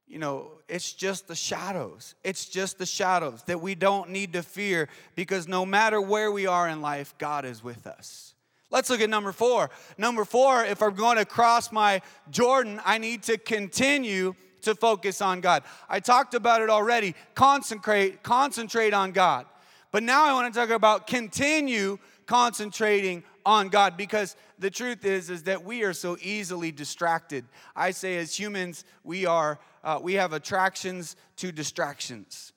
you 0.06 0.18
know, 0.18 0.52
it's 0.68 0.92
just 0.92 1.28
the 1.28 1.34
shadows. 1.34 2.14
It's 2.24 2.46
just 2.46 2.78
the 2.78 2.86
shadows 2.86 3.42
that 3.44 3.60
we 3.60 3.74
don't 3.74 4.10
need 4.10 4.32
to 4.32 4.42
fear 4.42 4.88
because 5.14 5.46
no 5.46 5.64
matter 5.64 6.00
where 6.00 6.32
we 6.32 6.46
are 6.46 6.68
in 6.68 6.80
life, 6.80 7.14
God 7.18 7.44
is 7.44 7.62
with 7.62 7.86
us. 7.86 8.34
Let's 8.70 8.88
look 8.88 9.00
at 9.00 9.10
number 9.10 9.32
four. 9.32 9.70
Number 9.98 10.24
four, 10.24 10.64
if 10.64 10.82
I'm 10.82 10.94
going 10.94 11.18
to 11.18 11.24
cross 11.24 11.72
my 11.72 12.02
Jordan, 12.30 12.80
I 12.84 12.98
need 12.98 13.24
to 13.24 13.36
continue 13.36 14.34
to 14.62 14.74
focus 14.74 15.20
on 15.20 15.40
God. 15.40 15.64
I 15.88 16.00
talked 16.00 16.34
about 16.34 16.62
it 16.62 16.70
already. 16.70 17.14
Concentrate, 17.34 18.22
concentrate 18.22 18.94
on 18.94 19.12
God. 19.12 19.46
But 19.90 20.02
now 20.04 20.24
I 20.24 20.32
want 20.34 20.52
to 20.52 20.60
talk 20.60 20.70
about 20.70 21.06
continue 21.06 21.98
concentrating 22.26 23.24
on 23.44 23.68
God 23.68 23.96
because 23.96 24.36
the 24.58 24.70
truth 24.70 25.04
is 25.04 25.30
is 25.30 25.44
that 25.44 25.64
we 25.64 25.82
are 25.82 25.92
so 25.92 26.16
easily 26.20 26.72
distracted. 26.72 27.44
I 27.74 27.90
say 27.90 28.16
as 28.18 28.38
humans 28.38 28.84
we 29.04 29.26
are 29.26 29.58
uh, 29.82 29.98
we 30.02 30.14
have 30.14 30.32
attractions 30.32 31.16
to 31.36 31.52
distractions, 31.52 32.52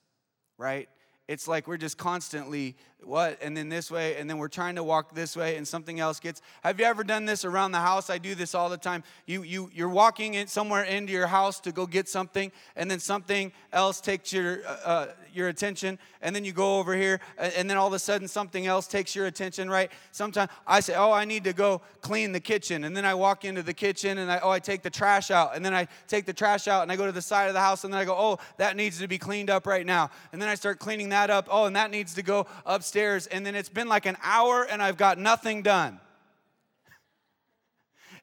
right? 0.58 0.90
It's 1.28 1.48
like 1.48 1.68
we're 1.68 1.78
just 1.78 1.98
constantly 1.98 2.76
what 3.06 3.38
and 3.42 3.56
then 3.56 3.70
this 3.70 3.92
way 3.92 4.16
and 4.18 4.30
then 4.30 4.38
we're 4.38 4.48
trying 4.48 4.76
to 4.76 4.84
walk 4.84 5.14
this 5.14 5.36
way 5.36 5.56
and 5.58 5.68
something 5.68 6.00
else 6.00 6.20
gets 6.20 6.42
have 6.64 6.80
you 6.80 6.86
ever 6.86 7.04
done 7.04 7.26
this 7.26 7.46
around 7.46 7.72
the 7.72 7.80
house? 7.80 8.10
I 8.10 8.18
do 8.18 8.36
this 8.36 8.56
all 8.56 8.70
the 8.70 8.78
time. 8.78 9.04
You 9.26 9.44
you 9.44 9.70
you're 9.74 9.90
walking 9.90 10.36
in 10.36 10.48
somewhere 10.48 10.84
into 10.84 11.12
your 11.12 11.28
house 11.28 11.60
to 11.62 11.72
go 11.72 11.86
get 11.86 12.08
something 12.08 12.52
and 12.76 12.90
then 12.90 13.00
something 13.00 13.52
else 13.72 14.02
takes 14.02 14.32
your 14.32 14.66
uh, 14.66 14.78
uh 14.86 15.08
your 15.34 15.50
attention 15.50 16.00
and 16.22 16.36
then 16.36 16.46
you 16.46 16.52
go 16.52 16.80
over 16.80 16.96
here 16.96 17.20
and 17.38 17.70
then 17.70 17.76
all 17.76 17.88
of 17.88 17.94
a 17.94 18.00
sudden 18.00 18.28
something 18.28 18.68
else 18.68 18.88
takes 18.88 19.16
your 19.16 19.26
attention 19.26 19.70
right? 19.70 19.92
Sometimes 20.12 20.50
i 20.68 20.80
say 20.80 20.96
oh 20.96 21.12
i 21.12 21.26
need 21.26 21.44
to 21.44 21.54
go 21.54 21.82
clean 22.02 22.32
the 22.32 22.40
kitchen 22.40 22.84
and 22.84 22.96
then 22.96 23.06
i 23.06 23.14
walk 23.14 23.46
into 23.46 23.64
the 23.64 23.74
kitchen 23.74 24.20
and 24.20 24.32
i 24.32 24.40
oh 24.40 24.50
i 24.50 24.60
take 24.60 24.82
the 24.82 24.90
trash 24.90 25.32
out 25.32 25.56
and 25.56 25.66
then 25.66 25.74
i 25.74 25.88
take 26.08 26.26
the 26.26 26.34
trash 26.34 26.68
out 26.68 26.84
and 26.84 26.92
i 26.92 26.96
go 26.96 27.06
to 27.06 27.12
the 27.12 27.22
side 27.22 27.48
of 27.48 27.54
the 27.54 27.60
house 27.60 27.84
and 27.84 27.94
then 27.94 28.00
i 28.00 28.06
go 28.06 28.16
oh 28.18 28.38
that 28.58 28.76
needs 28.76 29.00
to 29.00 29.08
be 29.08 29.18
cleaned 29.18 29.50
up 29.50 29.66
right 29.66 29.86
now 29.86 30.10
and 30.32 30.42
then 30.42 30.50
i 30.50 30.56
start 30.56 30.80
cleaning 30.80 31.10
that 31.10 31.30
up 31.30 31.48
oh 31.50 31.66
and 31.66 31.76
that 31.76 31.92
needs 31.92 32.14
to 32.14 32.22
go 32.22 32.46
upstairs 32.66 32.93
upstairs, 32.94 33.26
and 33.26 33.44
then 33.44 33.56
it's 33.56 33.70
been 33.70 33.90
like 33.90 34.06
an 34.06 34.16
hour 34.22 34.68
and 34.70 34.80
I've 34.80 34.98
got 34.98 35.18
nothing 35.18 35.64
done. 35.64 36.00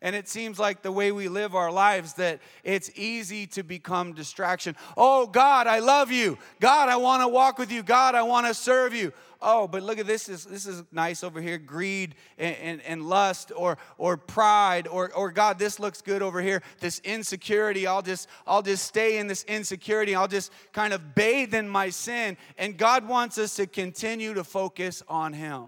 And 0.03 0.17
it 0.17 0.29
seems 0.29 0.59
like 0.59 0.81
the 0.81 0.91
way 0.93 1.13
we 1.13 1.29
live 1.29 1.55
our 1.55 1.71
lives 1.71 2.15
that 2.15 2.41
it's 2.65 2.91
easy 2.95 3.47
to 3.49 3.63
become 3.63 4.15
distraction. 4.15 4.75
Oh, 4.97 5.27
God, 5.27 5.67
I 5.67 5.81
love 5.81 6.11
you. 6.11 6.39
God, 6.59 6.89
I 6.89 6.97
want 6.97 7.23
to 7.23 7.29
walk 7.29 7.59
with 7.59 7.71
you. 7.71 7.83
God, 7.83 8.15
I 8.15 8.23
want 8.23 8.47
to 8.47 8.55
serve 8.55 8.95
you. 8.95 9.13
Oh, 9.43 9.67
but 9.67 9.83
look 9.83 9.99
at 9.99 10.07
this. 10.07 10.25
This, 10.25 10.45
this 10.45 10.67
is 10.67 10.83
nice 10.93 11.25
over 11.25 11.41
here. 11.41 11.57
Greed 11.57 12.15
and, 12.37 12.57
and, 12.57 12.83
and 12.83 13.03
lust 13.09 13.53
or, 13.57 13.79
or 13.97 14.17
pride 14.17 14.87
or, 14.87 15.13
or 15.15 15.31
God, 15.33 15.59
this 15.59 15.81
looks 15.81 16.03
good 16.03 16.21
over 16.21 16.43
here. 16.43 16.63
This 16.81 17.01
insecurity. 17.05 17.87
I'll 17.87 18.03
just, 18.03 18.29
I'll 18.47 18.63
just 18.63 18.85
stay 18.87 19.19
in 19.19 19.29
this 19.29 19.45
insecurity. 19.45 20.15
I'll 20.15 20.29
just 20.29 20.53
kind 20.73 20.93
of 20.93 21.15
bathe 21.15 21.55
in 21.55 21.69
my 21.69 21.89
sin. 21.89 22.37
And 22.59 22.77
God 22.77 23.09
wants 23.09 23.39
us 23.39 23.57
to 23.57 23.67
continue 23.67 24.35
to 24.35 24.45
focus 24.45 25.03
on 25.09 25.33
Him. 25.33 25.67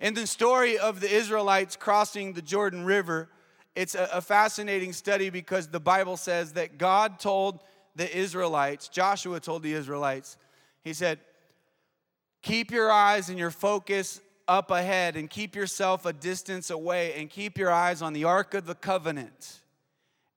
In 0.00 0.12
the 0.12 0.26
story 0.26 0.78
of 0.78 1.00
the 1.00 1.10
Israelites 1.10 1.74
crossing 1.74 2.34
the 2.34 2.42
Jordan 2.42 2.84
River, 2.84 3.30
it's 3.74 3.94
a, 3.94 4.08
a, 4.12 4.20
fascinating 4.20 4.92
study 4.92 5.30
because 5.30 5.68
the 5.68 5.80
Bible 5.80 6.16
says 6.16 6.52
that 6.52 6.76
God 6.76 7.18
told 7.18 7.60
the 7.94 8.14
Israelites, 8.14 8.88
Joshua 8.88 9.40
told 9.40 9.62
the 9.62 9.72
Israelites, 9.72 10.36
he 10.82 10.92
said, 10.92 11.18
Keep 12.46 12.70
your 12.70 12.92
eyes 12.92 13.28
and 13.28 13.36
your 13.36 13.50
focus 13.50 14.20
up 14.46 14.70
ahead 14.70 15.16
and 15.16 15.28
keep 15.28 15.56
yourself 15.56 16.06
a 16.06 16.12
distance 16.12 16.70
away 16.70 17.14
and 17.14 17.28
keep 17.28 17.58
your 17.58 17.72
eyes 17.72 18.02
on 18.02 18.12
the 18.12 18.22
Ark 18.22 18.54
of 18.54 18.66
the 18.66 18.76
Covenant 18.76 19.62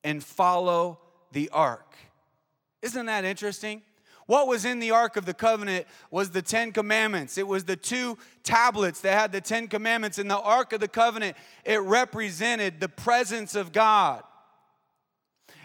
and 0.03 0.23
follow 0.23 0.97
the 1.33 1.51
Ark. 1.53 1.95
Isn't 2.81 3.05
that 3.05 3.25
interesting? 3.25 3.83
What 4.25 4.47
was 4.47 4.65
in 4.65 4.79
the 4.79 4.89
Ark 4.89 5.17
of 5.17 5.27
the 5.27 5.35
Covenant 5.35 5.85
was 6.09 6.31
the 6.31 6.41
Ten 6.41 6.71
Commandments. 6.71 7.37
It 7.37 7.45
was 7.47 7.65
the 7.65 7.75
two 7.75 8.17
tablets 8.41 9.01
that 9.01 9.13
had 9.13 9.31
the 9.31 9.39
Ten 9.39 9.67
Commandments. 9.67 10.17
In 10.17 10.27
the 10.27 10.39
Ark 10.39 10.73
of 10.73 10.79
the 10.79 10.87
Covenant, 10.87 11.37
it 11.63 11.79
represented 11.79 12.79
the 12.79 12.89
presence 12.89 13.53
of 13.53 13.71
God. 13.71 14.23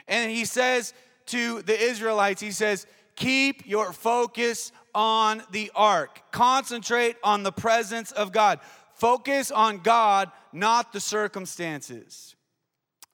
And 0.06 0.30
he 0.30 0.44
says 0.44 0.92
to 1.28 1.62
the 1.62 1.80
Israelites, 1.80 2.42
he 2.42 2.50
says, 2.50 2.86
Keep 3.16 3.66
your 3.66 3.94
focus 3.94 4.72
on 4.94 5.42
the 5.50 5.70
ark. 5.74 6.22
Concentrate 6.30 7.16
on 7.22 7.42
the 7.42 7.52
presence 7.52 8.12
of 8.12 8.32
God. 8.32 8.60
Focus 8.94 9.50
on 9.50 9.78
God, 9.78 10.30
not 10.52 10.92
the 10.92 11.00
circumstances. 11.00 12.36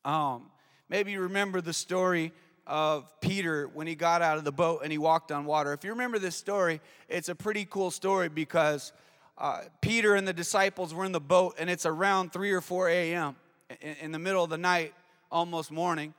Um, 0.05 0.51
maybe 0.89 1.13
you 1.13 1.23
remember 1.23 1.61
the 1.61 1.73
story 1.73 2.33
of 2.67 3.13
Peter 3.21 3.67
when 3.69 3.87
he 3.87 3.95
got 3.95 4.23
out 4.23 4.39
of 4.39 4.45
the 4.45 4.53
boat 4.53 4.81
and 4.83 4.93
he 4.93 4.99
walked 4.99 5.33
on 5.33 5.45
water. 5.45 5.73
If 5.73 5.83
you 5.85 5.91
remember 5.91 6.19
this 6.19 6.37
story, 6.37 6.81
it's 7.09 7.29
a 7.29 7.35
pretty 7.35 7.65
cool 7.65 7.91
story 7.91 8.29
because 8.29 8.93
uh, 9.39 9.63
Peter 9.81 10.15
and 10.15 10.29
the 10.29 10.33
disciples 10.33 10.93
were 10.95 11.05
in 11.05 11.13
the 11.13 11.21
boat 11.21 11.57
and 11.59 11.71
it's 11.71 11.87
around 11.87 12.33
3 12.33 12.53
or 12.53 12.61
4 12.61 12.89
a.m. 12.91 13.37
In, 13.81 13.97
in 14.03 14.13
the 14.13 14.19
middle 14.19 14.45
of 14.45 14.51
the 14.51 14.59
night, 14.59 14.95
almost 15.33 15.71
morning, 15.71 16.15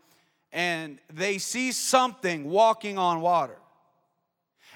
and 0.52 1.00
they 1.14 1.38
see 1.38 1.72
something 1.72 2.50
walking 2.50 2.98
on 2.98 3.22
water. 3.22 3.58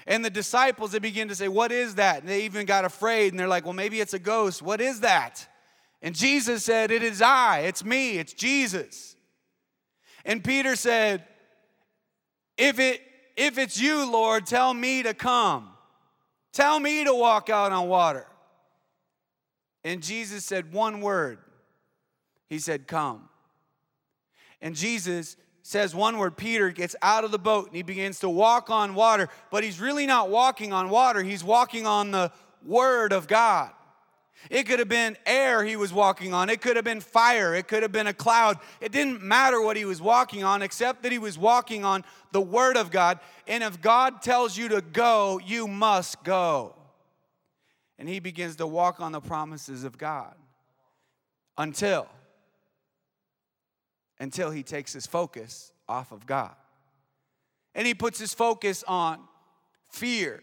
And 0.06 0.24
the 0.24 0.30
disciples, 0.30 0.92
they 0.92 0.98
begin 0.98 1.28
to 1.28 1.34
say, 1.34 1.48
What 1.48 1.72
is 1.72 1.96
that? 1.96 2.20
And 2.20 2.28
they 2.28 2.44
even 2.44 2.66
got 2.66 2.84
afraid 2.84 3.32
and 3.32 3.40
they're 3.40 3.48
like, 3.48 3.64
Well, 3.64 3.74
maybe 3.74 4.00
it's 4.00 4.14
a 4.14 4.18
ghost. 4.18 4.62
What 4.62 4.80
is 4.80 5.00
that? 5.00 5.46
And 6.02 6.14
Jesus 6.14 6.64
said, 6.64 6.90
It 6.90 7.02
is 7.02 7.20
I, 7.20 7.60
it's 7.60 7.84
me, 7.84 8.18
it's 8.18 8.32
Jesus. 8.32 9.16
And 10.24 10.42
Peter 10.42 10.76
said, 10.76 11.24
if 12.56 12.78
it 12.78 13.00
If 13.36 13.58
it's 13.58 13.80
you, 13.80 14.10
Lord, 14.10 14.46
tell 14.46 14.72
me 14.72 15.02
to 15.02 15.12
come. 15.14 15.70
Tell 16.52 16.80
me 16.80 17.04
to 17.04 17.14
walk 17.14 17.50
out 17.50 17.72
on 17.72 17.88
water. 17.88 18.26
And 19.84 20.02
Jesus 20.02 20.44
said 20.44 20.72
one 20.72 21.00
word. 21.00 21.38
He 22.48 22.58
said, 22.58 22.86
Come. 22.86 23.28
And 24.62 24.74
Jesus 24.74 25.36
says 25.66 25.94
one 25.94 26.16
word. 26.18 26.36
Peter 26.36 26.70
gets 26.70 26.94
out 27.02 27.24
of 27.24 27.32
the 27.32 27.38
boat 27.38 27.66
and 27.66 27.76
he 27.76 27.82
begins 27.82 28.20
to 28.20 28.28
walk 28.28 28.70
on 28.70 28.94
water, 28.94 29.28
but 29.50 29.64
he's 29.64 29.80
really 29.80 30.06
not 30.06 30.30
walking 30.30 30.72
on 30.72 30.90
water, 30.90 31.22
he's 31.22 31.42
walking 31.42 31.86
on 31.86 32.12
the 32.12 32.30
Word 32.64 33.12
of 33.12 33.26
God. 33.26 33.70
It 34.48 34.64
could 34.64 34.78
have 34.78 34.88
been 34.88 35.16
air 35.26 35.64
he 35.64 35.76
was 35.76 35.92
walking 35.92 36.32
on. 36.32 36.50
It 36.50 36.60
could 36.60 36.76
have 36.76 36.84
been 36.84 37.00
fire. 37.00 37.54
It 37.54 37.66
could 37.66 37.82
have 37.82 37.90
been 37.90 38.06
a 38.06 38.12
cloud. 38.12 38.58
It 38.80 38.92
didn't 38.92 39.22
matter 39.22 39.60
what 39.60 39.76
he 39.76 39.84
was 39.84 40.00
walking 40.00 40.44
on, 40.44 40.62
except 40.62 41.02
that 41.02 41.10
he 41.10 41.18
was 41.18 41.36
walking 41.36 41.84
on 41.84 42.04
the 42.30 42.40
Word 42.40 42.76
of 42.76 42.90
God. 42.90 43.18
And 43.48 43.64
if 43.64 43.80
God 43.80 44.22
tells 44.22 44.56
you 44.56 44.68
to 44.68 44.80
go, 44.80 45.40
you 45.44 45.66
must 45.66 46.22
go. 46.22 46.76
And 47.98 48.08
he 48.08 48.20
begins 48.20 48.56
to 48.56 48.66
walk 48.66 49.00
on 49.00 49.10
the 49.10 49.20
promises 49.20 49.82
of 49.82 49.98
God 49.98 50.34
until 51.58 52.06
until 54.18 54.50
he 54.50 54.62
takes 54.62 54.92
his 54.92 55.06
focus 55.06 55.72
off 55.88 56.12
of 56.12 56.26
God. 56.26 56.54
And 57.74 57.86
he 57.86 57.94
puts 57.94 58.18
his 58.18 58.32
focus 58.32 58.82
on 58.86 59.20
fear 59.90 60.42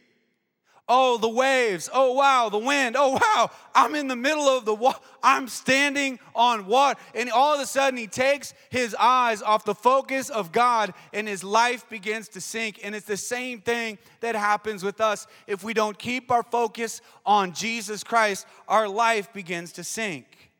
Oh, 0.90 1.18
the 1.18 1.30
waves. 1.30 1.90
Oh, 1.94 2.12
wow, 2.12 2.50
the 2.50 2.58
wind. 2.58 2.98
Oh, 3.00 3.12
wow, 3.14 3.50
I'm 3.74 3.96
in 3.96 4.10
the 4.10 4.18
middle 4.18 4.50
of 4.50 4.66
the 4.66 4.76
water. 4.76 5.00
I'm 5.24 5.48
standing 5.48 6.20
on 6.36 6.66
water. 6.66 7.00
And 7.16 7.32
all 7.32 7.56
of 7.56 7.62
a 7.62 7.66
sudden, 7.66 7.98
he 7.98 8.08
takes 8.08 8.54
his 8.70 8.94
eyes 9.00 9.42
off 9.42 9.64
the 9.64 9.76
focus 9.76 10.30
of 10.30 10.52
God 10.52 10.94
and 11.14 11.26
his 11.26 11.42
life 11.42 11.88
begins 11.88 12.28
to 12.30 12.42
sink. 12.42 12.82
And 12.84 12.94
it's 12.94 13.06
the 13.06 13.16
same 13.16 13.62
thing 13.62 13.98
that 14.20 14.36
happens 14.36 14.84
with 14.84 15.00
us. 15.00 15.26
If 15.48 15.64
we 15.64 15.74
don't 15.74 15.98
keep 15.98 16.30
our 16.32 16.44
focus 16.44 17.00
on 17.26 17.54
Jesus 17.54 18.04
Christ, 18.04 18.46
our 18.68 18.90
life 18.90 19.32
begins 19.32 19.72
to 19.74 19.86
sink. 19.86 20.52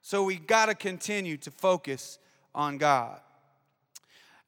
So 0.00 0.24
we 0.24 0.36
got 0.36 0.66
to 0.66 0.74
continue 0.74 1.36
to 1.38 1.50
focus 1.50 2.18
on 2.56 2.78
God. 2.78 3.20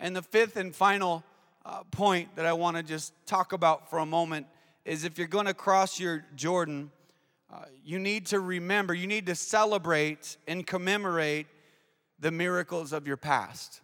And 0.00 0.16
the 0.16 0.22
fifth 0.22 0.56
and 0.56 0.74
final 0.74 1.22
uh, 1.64 1.82
point 1.90 2.34
that 2.36 2.46
I 2.46 2.54
want 2.54 2.78
to 2.78 2.82
just 2.82 3.12
talk 3.26 3.52
about 3.52 3.90
for 3.90 3.98
a 3.98 4.06
moment 4.06 4.46
is 4.84 5.04
if 5.04 5.18
you're 5.18 5.28
going 5.28 5.46
to 5.46 5.54
cross 5.54 6.00
your 6.00 6.24
Jordan, 6.34 6.90
uh, 7.52 7.64
you 7.84 7.98
need 7.98 8.26
to 8.26 8.40
remember, 8.40 8.94
you 8.94 9.06
need 9.06 9.26
to 9.26 9.34
celebrate 9.34 10.38
and 10.48 10.66
commemorate 10.66 11.46
the 12.18 12.30
miracles 12.30 12.92
of 12.92 13.06
your 13.06 13.18
past. 13.18 13.82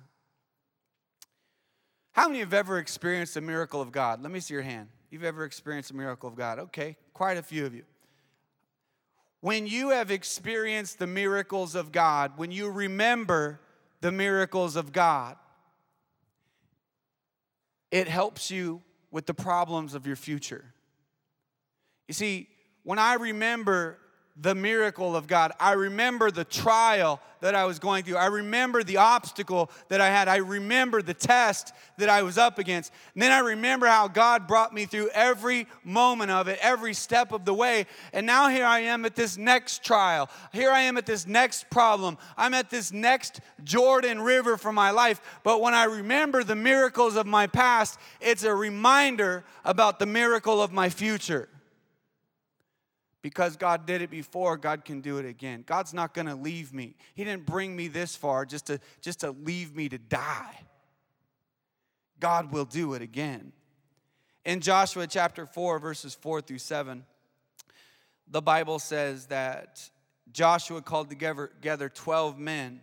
How 2.13 2.29
many 2.29 2.41
have 2.41 2.55
ever 2.55 2.79
experienced 2.79 3.37
a 3.37 3.41
miracle 3.41 3.81
of 3.81 3.93
God? 3.93 4.23
Let 4.23 4.33
me 4.33 4.41
see 4.41 4.55
your 4.55 4.63
hand. 4.63 4.89
You've 5.11 5.25
ever 5.25 5.45
experienced 5.45 5.91
a 5.91 5.95
miracle 5.95 6.29
of 6.29 6.37
God? 6.37 6.59
Okay, 6.59 6.97
quite 7.13 7.37
a 7.37 7.43
few 7.43 7.67
of 7.67 7.75
you. 7.75 7.83
When 9.41 9.67
you 9.67 9.91
have 9.91 10.11
experienced 10.11 10.99
the 10.99 11.07
miracles 11.07 11.75
of 11.75 11.93
God, 11.93 12.33
when 12.37 12.51
you 12.51 12.71
remember 12.71 13.61
the 14.05 14.13
miracles 14.13 14.77
of 14.77 14.93
God, 14.93 15.35
it 17.91 18.07
helps 18.07 18.51
you 18.51 18.83
with 19.11 19.25
the 19.25 19.33
problems 19.33 19.95
of 19.95 20.07
your 20.07 20.15
future. 20.15 20.63
You 22.07 22.13
see, 22.13 22.49
when 22.83 22.99
I 22.99 23.15
remember 23.15 23.97
the 24.37 24.55
miracle 24.55 25.15
of 25.15 25.29
God, 25.29 25.53
I 25.61 25.73
remember 25.73 26.31
the 26.31 26.45
trial 26.45 27.21
that 27.41 27.55
I 27.55 27.67
was 27.67 27.79
going 27.79 28.03
through. 28.03 28.17
I 28.17 28.27
remember 28.27 28.83
the 28.83 28.97
obstacle 28.97 29.71
that 29.89 30.01
I 30.01 30.09
had. 30.09 30.27
I 30.27 30.37
remember 30.37 31.03
the 31.03 31.15
test 31.15 31.73
that 31.99 32.09
I 32.09 32.23
was 32.23 32.37
up 32.37 32.59
against. 32.59 32.93
And 33.15 33.23
then 33.23 33.31
I 33.31 33.41
remember 33.41 33.87
how 33.87 34.09
God 34.09 34.49
brought 34.49 34.75
me 34.75 34.87
through 34.87 35.11
every 35.11 35.69
moment 35.85 36.33
of 36.33 36.49
it, 36.49 36.59
every 36.63 36.95
step 36.95 37.31
of 37.31 37.45
the 37.45 37.55
way. 37.55 37.87
And 38.13 38.27
now 38.27 38.49
here 38.49 38.65
I 38.65 38.81
am 38.81 39.05
at 39.05 39.15
this 39.15 39.37
next 39.37 39.85
trial. 39.85 40.29
Here 40.53 40.71
I 40.71 40.81
am 40.81 40.97
at 40.97 41.07
this 41.07 41.29
next 41.29 41.71
problem. 41.71 42.19
I'm 42.37 42.55
at 42.55 42.71
this 42.71 42.93
next 42.93 43.41
Jordan 43.63 44.21
River 44.21 44.57
for 44.57 44.73
my 44.73 44.91
life. 44.91 45.21
But 45.45 45.61
when 45.61 45.75
I 45.75 45.85
remember 45.85 46.43
the 46.43 46.57
miracles 46.57 47.15
of 47.15 47.27
my 47.27 47.47
past, 47.47 48.01
it's 48.21 48.43
a 48.43 48.55
reminder 48.55 49.45
about 49.65 50.01
the 50.01 50.07
miracle 50.07 50.61
of 50.61 50.73
my 50.73 50.89
future 50.89 51.49
because 53.25 53.57
God 53.57 53.87
did 53.87 54.03
it 54.03 54.11
before, 54.11 54.59
God 54.59 54.85
can 54.85 55.01
do 55.01 55.17
it 55.17 55.25
again. 55.25 55.65
God's 55.67 55.95
not 55.95 56.13
going 56.13 56.27
to 56.27 56.35
leave 56.35 56.75
me. 56.75 56.95
He 57.15 57.25
didn't 57.25 57.47
bring 57.47 57.75
me 57.75 57.89
this 57.89 58.15
far 58.15 58.45
just 58.45 58.67
to 58.67 58.79
just 59.01 59.21
to 59.21 59.31
leave 59.31 59.75
me 59.75 59.89
to 59.89 59.97
die. 59.97 60.61
God 62.21 62.53
will 62.53 62.67
do 62.67 62.93
it 62.93 63.01
again. 63.01 63.55
In 64.45 64.61
Joshua 64.61 65.07
chapter 65.07 65.47
4 65.47 65.79
verses 65.79 66.15
4 66.15 66.43
through 66.43 66.59
7, 66.59 67.07
the 68.29 68.43
Bible 68.43 68.79
says 68.79 69.25
that 69.29 69.89
Joshua 70.31 70.83
called 70.83 71.09
together 71.09 71.89
12 71.89 72.39
men 72.39 72.83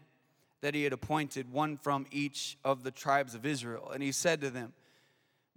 that 0.62 0.74
he 0.74 0.84
had 0.84 0.94
appointed, 0.94 1.54
one 1.54 1.78
from 1.78 2.08
each 2.10 2.58
of 2.66 2.82
the 2.82 2.90
tribes 2.90 3.36
of 3.36 3.46
Israel. 3.46 3.92
And 3.94 4.02
he 4.02 4.12
said 4.12 4.42
to 4.42 4.50
them, 4.50 4.74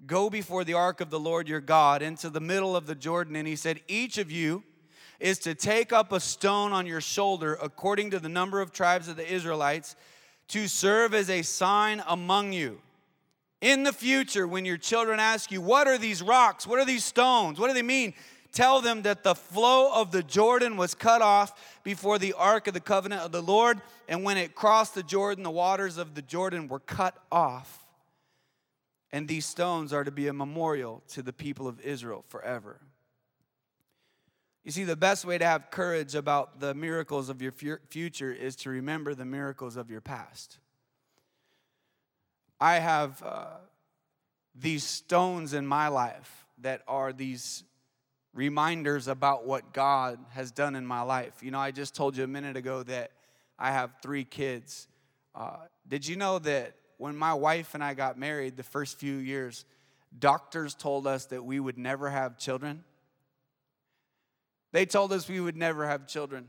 Go 0.06 0.28
before 0.28 0.62
the 0.62 0.74
ark 0.74 1.00
of 1.00 1.08
the 1.08 1.18
Lord 1.20 1.48
your 1.48 1.62
God 1.62 2.02
into 2.02 2.28
the 2.28 2.40
middle 2.40 2.76
of 2.76 2.86
the 2.86 2.94
Jordan. 2.94 3.34
And 3.34 3.48
he 3.48 3.56
said, 3.56 3.80
Each 3.88 4.18
of 4.18 4.30
you 4.30 4.62
is 5.20 5.38
to 5.40 5.54
take 5.54 5.92
up 5.92 6.12
a 6.12 6.20
stone 6.20 6.72
on 6.72 6.86
your 6.86 7.00
shoulder 7.00 7.58
according 7.62 8.10
to 8.10 8.18
the 8.18 8.28
number 8.28 8.60
of 8.60 8.72
tribes 8.72 9.08
of 9.08 9.16
the 9.16 9.32
Israelites 9.32 9.96
to 10.48 10.68
serve 10.68 11.14
as 11.14 11.30
a 11.30 11.42
sign 11.42 12.02
among 12.06 12.52
you. 12.52 12.80
In 13.60 13.82
the 13.82 13.92
future, 13.92 14.46
when 14.46 14.64
your 14.64 14.76
children 14.76 15.18
ask 15.18 15.50
you, 15.50 15.60
What 15.60 15.88
are 15.88 15.98
these 15.98 16.22
rocks? 16.22 16.66
What 16.66 16.78
are 16.78 16.84
these 16.84 17.04
stones? 17.04 17.58
What 17.58 17.68
do 17.68 17.74
they 17.74 17.82
mean? 17.82 18.14
Tell 18.52 18.80
them 18.80 19.02
that 19.02 19.24
the 19.24 19.34
flow 19.34 19.92
of 19.92 20.12
the 20.12 20.22
Jordan 20.22 20.76
was 20.76 20.94
cut 20.94 21.22
off 21.22 21.80
before 21.82 22.20
the 22.20 22.34
ark 22.34 22.68
of 22.68 22.74
the 22.74 22.80
covenant 22.80 23.22
of 23.22 23.32
the 23.32 23.42
Lord, 23.42 23.80
and 24.08 24.22
when 24.22 24.36
it 24.36 24.54
crossed 24.54 24.94
the 24.94 25.02
Jordan, 25.02 25.42
the 25.42 25.50
waters 25.50 25.98
of 25.98 26.14
the 26.14 26.22
Jordan 26.22 26.68
were 26.68 26.78
cut 26.78 27.16
off. 27.32 27.80
And 29.10 29.26
these 29.26 29.44
stones 29.44 29.92
are 29.92 30.04
to 30.04 30.12
be 30.12 30.28
a 30.28 30.32
memorial 30.32 31.02
to 31.08 31.22
the 31.22 31.32
people 31.32 31.66
of 31.66 31.80
Israel 31.80 32.24
forever. 32.28 32.78
You 34.64 34.70
see, 34.70 34.84
the 34.84 34.96
best 34.96 35.26
way 35.26 35.36
to 35.36 35.44
have 35.44 35.70
courage 35.70 36.14
about 36.14 36.58
the 36.58 36.72
miracles 36.74 37.28
of 37.28 37.42
your 37.42 37.52
future 37.52 38.32
is 38.32 38.56
to 38.56 38.70
remember 38.70 39.14
the 39.14 39.26
miracles 39.26 39.76
of 39.76 39.90
your 39.90 40.00
past. 40.00 40.58
I 42.58 42.76
have 42.76 43.22
uh, 43.22 43.46
these 44.54 44.82
stones 44.82 45.52
in 45.52 45.66
my 45.66 45.88
life 45.88 46.46
that 46.62 46.80
are 46.88 47.12
these 47.12 47.62
reminders 48.32 49.06
about 49.06 49.46
what 49.46 49.74
God 49.74 50.18
has 50.30 50.50
done 50.50 50.76
in 50.76 50.86
my 50.86 51.02
life. 51.02 51.42
You 51.42 51.50
know, 51.50 51.60
I 51.60 51.70
just 51.70 51.94
told 51.94 52.16
you 52.16 52.24
a 52.24 52.28
minute 52.28 52.56
ago 52.56 52.82
that 52.84 53.10
I 53.58 53.70
have 53.70 53.90
three 54.02 54.24
kids. 54.24 54.88
Uh, 55.34 55.58
did 55.86 56.08
you 56.08 56.16
know 56.16 56.38
that 56.38 56.74
when 56.96 57.16
my 57.16 57.34
wife 57.34 57.74
and 57.74 57.84
I 57.84 57.92
got 57.92 58.18
married, 58.18 58.56
the 58.56 58.62
first 58.62 58.98
few 58.98 59.16
years, 59.16 59.66
doctors 60.18 60.74
told 60.74 61.06
us 61.06 61.26
that 61.26 61.44
we 61.44 61.60
would 61.60 61.76
never 61.76 62.08
have 62.08 62.38
children? 62.38 62.82
They 64.74 64.86
told 64.86 65.12
us 65.12 65.28
we 65.28 65.38
would 65.38 65.56
never 65.56 65.86
have 65.86 66.08
children. 66.08 66.48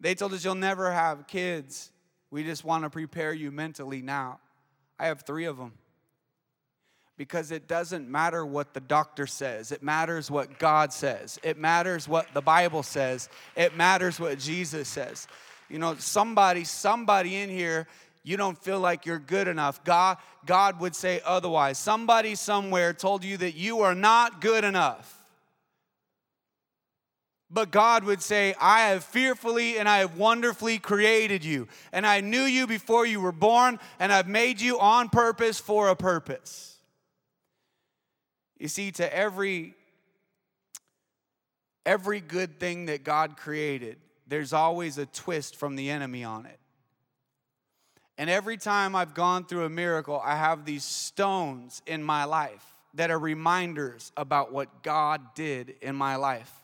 They 0.00 0.16
told 0.16 0.32
us 0.32 0.44
you'll 0.44 0.56
never 0.56 0.90
have 0.90 1.28
kids. 1.28 1.92
We 2.32 2.42
just 2.42 2.64
want 2.64 2.82
to 2.82 2.90
prepare 2.90 3.32
you 3.32 3.52
mentally 3.52 4.02
now. 4.02 4.40
I 4.98 5.06
have 5.06 5.22
three 5.22 5.44
of 5.44 5.56
them. 5.58 5.74
Because 7.16 7.52
it 7.52 7.68
doesn't 7.68 8.08
matter 8.08 8.44
what 8.44 8.74
the 8.74 8.80
doctor 8.80 9.28
says, 9.28 9.70
it 9.70 9.84
matters 9.84 10.28
what 10.28 10.58
God 10.58 10.92
says, 10.92 11.38
it 11.44 11.56
matters 11.56 12.08
what 12.08 12.26
the 12.34 12.40
Bible 12.40 12.82
says, 12.82 13.28
it 13.54 13.76
matters 13.76 14.18
what 14.18 14.40
Jesus 14.40 14.88
says. 14.88 15.28
You 15.68 15.78
know, 15.78 15.94
somebody, 15.94 16.64
somebody 16.64 17.36
in 17.36 17.48
here, 17.48 17.86
you 18.24 18.36
don't 18.36 18.58
feel 18.58 18.80
like 18.80 19.06
you're 19.06 19.20
good 19.20 19.46
enough. 19.46 19.84
God, 19.84 20.16
God 20.46 20.80
would 20.80 20.96
say 20.96 21.20
otherwise. 21.24 21.78
Somebody 21.78 22.34
somewhere 22.34 22.92
told 22.92 23.22
you 23.22 23.36
that 23.36 23.54
you 23.54 23.82
are 23.82 23.94
not 23.94 24.40
good 24.40 24.64
enough. 24.64 25.21
But 27.52 27.70
God 27.70 28.04
would 28.04 28.22
say, 28.22 28.54
I 28.58 28.88
have 28.88 29.04
fearfully 29.04 29.76
and 29.78 29.88
I 29.88 29.98
have 29.98 30.16
wonderfully 30.16 30.78
created 30.78 31.44
you. 31.44 31.68
And 31.92 32.06
I 32.06 32.20
knew 32.20 32.42
you 32.42 32.66
before 32.66 33.04
you 33.04 33.20
were 33.20 33.32
born, 33.32 33.78
and 33.98 34.10
I've 34.10 34.28
made 34.28 34.60
you 34.60 34.78
on 34.78 35.10
purpose 35.10 35.60
for 35.60 35.88
a 35.88 35.96
purpose. 35.96 36.76
You 38.58 38.68
see, 38.68 38.90
to 38.92 39.14
every 39.16 39.74
every 41.84 42.20
good 42.20 42.60
thing 42.60 42.86
that 42.86 43.02
God 43.02 43.36
created, 43.36 43.98
there's 44.28 44.52
always 44.52 44.98
a 44.98 45.06
twist 45.06 45.56
from 45.56 45.74
the 45.74 45.90
enemy 45.90 46.22
on 46.22 46.46
it. 46.46 46.58
And 48.16 48.30
every 48.30 48.56
time 48.56 48.94
I've 48.94 49.14
gone 49.14 49.44
through 49.46 49.64
a 49.64 49.68
miracle, 49.68 50.22
I 50.24 50.36
have 50.36 50.64
these 50.64 50.84
stones 50.84 51.82
in 51.86 52.04
my 52.04 52.24
life 52.24 52.64
that 52.94 53.10
are 53.10 53.18
reminders 53.18 54.12
about 54.16 54.52
what 54.52 54.82
God 54.82 55.34
did 55.34 55.74
in 55.82 55.96
my 55.96 56.16
life. 56.16 56.61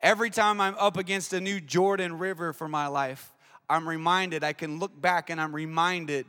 Every 0.00 0.30
time 0.30 0.60
I'm 0.60 0.76
up 0.78 0.96
against 0.96 1.32
a 1.32 1.40
new 1.40 1.60
Jordan 1.60 2.18
River 2.18 2.52
for 2.52 2.68
my 2.68 2.86
life, 2.86 3.32
I'm 3.68 3.88
reminded, 3.88 4.44
I 4.44 4.52
can 4.52 4.78
look 4.78 4.98
back 4.98 5.28
and 5.28 5.40
I'm 5.40 5.54
reminded 5.54 6.26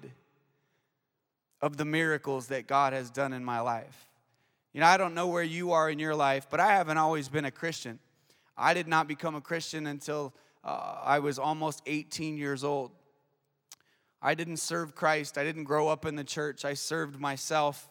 of 1.62 1.77
the 1.77 1.86
miracles 1.86 2.47
that 2.47 2.67
God 2.67 2.93
has 2.93 3.12
done 3.12 3.32
in 3.32 3.45
my 3.45 3.60
life. 3.60 4.08
You 4.73 4.82
know, 4.82 4.88
I 4.88 4.97
don't 4.97 5.13
know 5.13 5.27
where 5.27 5.43
you 5.43 5.71
are 5.71 5.89
in 5.89 5.99
your 5.99 6.15
life, 6.15 6.47
but 6.49 6.60
I 6.60 6.73
haven't 6.73 6.97
always 6.97 7.29
been 7.29 7.45
a 7.45 7.51
Christian. 7.51 7.99
I 8.58 8.73
did 8.73 8.88
not 8.88 9.08
become 9.08 9.36
a 9.36 9.41
Christian 9.41 9.88
until 9.88 10.34
uh, 10.63 11.01
I 11.03 11.19
was 11.19 11.38
almost 11.39 11.82
18 11.86 12.38
years 12.38 12.63
old. 12.63 12.91
I 14.21 14.36
didn't 14.36 14.58
serve 14.58 14.95
Christ. 14.95 15.38
I 15.38 15.43
didn't 15.43 15.63
grow 15.63 15.88
up 15.88 16.05
in 16.05 16.15
the 16.15 16.23
church. 16.23 16.65
I 16.65 16.73
served 16.73 17.19
myself 17.19 17.88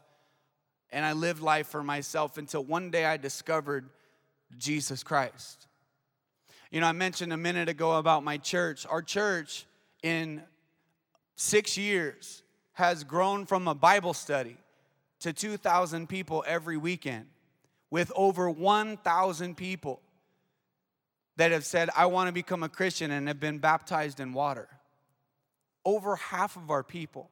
and 0.91 1.05
I 1.05 1.13
lived 1.13 1.41
life 1.41 1.69
for 1.69 1.83
myself 1.83 2.37
until 2.37 2.65
one 2.65 2.91
day 2.91 3.05
I 3.05 3.17
discovered 3.17 3.91
Jesus 4.57 5.03
Christ. 5.03 5.67
You 6.71 6.81
know, 6.81 6.87
I 6.87 6.93
mentioned 6.93 7.33
a 7.33 7.37
minute 7.37 7.69
ago 7.69 7.97
about 7.97 8.25
my 8.25 8.37
church. 8.37 8.87
Our 8.87 9.03
church, 9.03 9.67
in 10.03 10.43
six 11.37 11.79
years, 11.79 12.43
has 12.73 13.05
grown 13.05 13.47
from 13.47 13.69
a 13.69 13.75
Bible 13.75 14.15
study 14.15 14.57
to 15.21 15.33
2,000 15.33 16.09
people 16.09 16.45
every 16.47 16.77
weekend, 16.77 17.27
with 17.91 18.13
over 18.15 18.51
1,000 18.51 19.57
people 19.57 20.01
that 21.37 21.53
have 21.53 21.65
said, 21.65 21.89
I 21.97 22.07
want 22.07 22.29
to 22.29 22.33
become 22.33 22.63
a 22.63 22.69
Christian 22.69 23.11
and 23.11 23.29
have 23.29 23.41
been 23.41 23.59
baptized 23.59 24.21
in 24.21 24.33
water. 24.33 24.69
Over 25.85 26.17
half 26.17 26.57
of 26.57 26.71
our 26.71 26.83
people, 26.83 27.31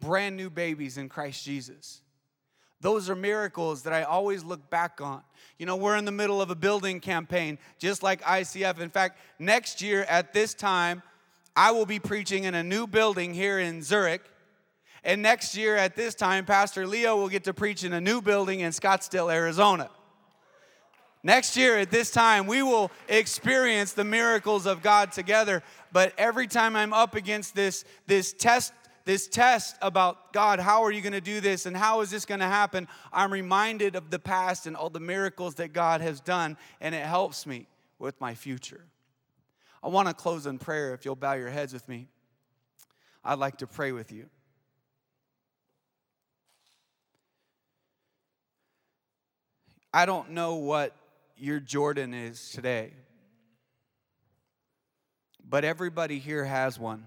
brand 0.00 0.36
new 0.36 0.50
babies 0.50 0.96
in 0.96 1.08
Christ 1.08 1.44
Jesus. 1.44 2.00
Those 2.80 3.10
are 3.10 3.14
miracles 3.14 3.82
that 3.82 3.92
I 3.92 4.02
always 4.02 4.42
look 4.42 4.70
back 4.70 5.00
on. 5.00 5.22
You 5.58 5.66
know, 5.66 5.76
we're 5.76 5.96
in 5.96 6.06
the 6.06 6.12
middle 6.12 6.40
of 6.40 6.50
a 6.50 6.54
building 6.54 7.00
campaign, 7.00 7.58
just 7.78 8.02
like 8.02 8.22
ICF. 8.22 8.80
In 8.80 8.88
fact, 8.88 9.18
next 9.38 9.82
year 9.82 10.04
at 10.04 10.32
this 10.32 10.54
time, 10.54 11.02
I 11.54 11.72
will 11.72 11.84
be 11.84 11.98
preaching 11.98 12.44
in 12.44 12.54
a 12.54 12.62
new 12.62 12.86
building 12.86 13.34
here 13.34 13.58
in 13.58 13.82
Zurich. 13.82 14.22
And 15.04 15.20
next 15.20 15.56
year 15.56 15.76
at 15.76 15.96
this 15.96 16.14
time, 16.14 16.46
Pastor 16.46 16.86
Leo 16.86 17.16
will 17.16 17.28
get 17.28 17.44
to 17.44 17.54
preach 17.54 17.84
in 17.84 17.92
a 17.92 18.00
new 18.00 18.22
building 18.22 18.60
in 18.60 18.70
Scottsdale, 18.72 19.32
Arizona. 19.32 19.90
Next 21.22 21.56
year 21.56 21.76
at 21.78 21.90
this 21.90 22.10
time, 22.10 22.46
we 22.46 22.62
will 22.62 22.90
experience 23.08 23.92
the 23.92 24.04
miracles 24.04 24.64
of 24.64 24.82
God 24.82 25.12
together. 25.12 25.62
But 25.92 26.14
every 26.16 26.46
time 26.46 26.76
I'm 26.76 26.94
up 26.94 27.14
against 27.14 27.54
this, 27.54 27.84
this 28.06 28.32
test 28.32 28.72
this 29.10 29.26
test 29.26 29.76
about 29.82 30.32
God, 30.32 30.60
how 30.60 30.84
are 30.84 30.92
you 30.92 31.00
going 31.00 31.14
to 31.14 31.20
do 31.20 31.40
this 31.40 31.66
and 31.66 31.76
how 31.76 32.00
is 32.00 32.12
this 32.12 32.24
going 32.24 32.38
to 32.38 32.46
happen? 32.46 32.86
I'm 33.12 33.32
reminded 33.32 33.96
of 33.96 34.08
the 34.08 34.20
past 34.20 34.68
and 34.68 34.76
all 34.76 34.88
the 34.88 35.00
miracles 35.00 35.56
that 35.56 35.72
God 35.72 36.00
has 36.00 36.20
done, 36.20 36.56
and 36.80 36.94
it 36.94 37.04
helps 37.04 37.44
me 37.44 37.66
with 37.98 38.20
my 38.20 38.36
future. 38.36 38.84
I 39.82 39.88
want 39.88 40.06
to 40.06 40.14
close 40.14 40.46
in 40.46 40.58
prayer. 40.58 40.94
If 40.94 41.04
you'll 41.04 41.16
bow 41.16 41.32
your 41.32 41.50
heads 41.50 41.72
with 41.72 41.88
me, 41.88 42.06
I'd 43.24 43.40
like 43.40 43.56
to 43.56 43.66
pray 43.66 43.90
with 43.90 44.12
you. 44.12 44.26
I 49.92 50.06
don't 50.06 50.30
know 50.30 50.54
what 50.54 50.94
your 51.36 51.58
Jordan 51.58 52.14
is 52.14 52.52
today, 52.52 52.92
but 55.44 55.64
everybody 55.64 56.20
here 56.20 56.44
has 56.44 56.78
one. 56.78 57.06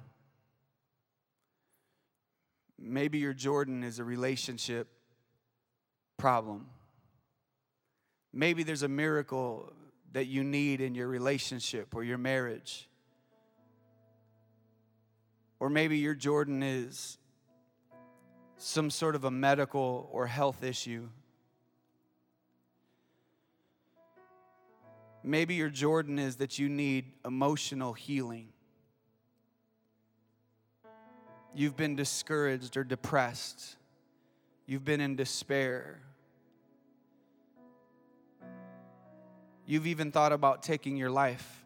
Maybe 2.85 3.17
your 3.17 3.33
Jordan 3.33 3.83
is 3.83 3.99
a 3.99 4.03
relationship 4.03 4.87
problem. 6.17 6.67
Maybe 8.33 8.63
there's 8.63 8.83
a 8.83 8.87
miracle 8.87 9.71
that 10.11 10.25
you 10.25 10.43
need 10.43 10.81
in 10.81 10.93
your 10.93 11.07
relationship 11.07 11.95
or 11.95 12.03
your 12.03 12.17
marriage. 12.17 12.89
Or 15.59 15.69
maybe 15.69 15.97
your 15.97 16.13
Jordan 16.13 16.61
is 16.61 17.17
some 18.57 18.89
sort 18.89 19.15
of 19.15 19.23
a 19.23 19.31
medical 19.31 20.09
or 20.11 20.27
health 20.27 20.63
issue. 20.63 21.07
Maybe 25.23 25.55
your 25.55 25.69
Jordan 25.69 26.19
is 26.19 26.35
that 26.37 26.59
you 26.59 26.69
need 26.69 27.13
emotional 27.25 27.93
healing. 27.93 28.52
You've 31.55 31.77
been 31.77 31.95
discouraged 31.95 32.77
or 32.77 32.83
depressed. 32.83 33.75
You've 34.65 34.83
been 34.83 35.01
in 35.01 35.15
despair. 35.15 35.99
You've 39.65 39.87
even 39.87 40.11
thought 40.11 40.31
about 40.31 40.63
taking 40.63 40.97
your 40.97 41.09
life. 41.09 41.63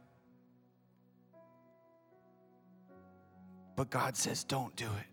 But 3.75 3.89
God 3.89 4.17
says, 4.17 4.43
don't 4.43 4.75
do 4.75 4.85
it. 4.85 5.07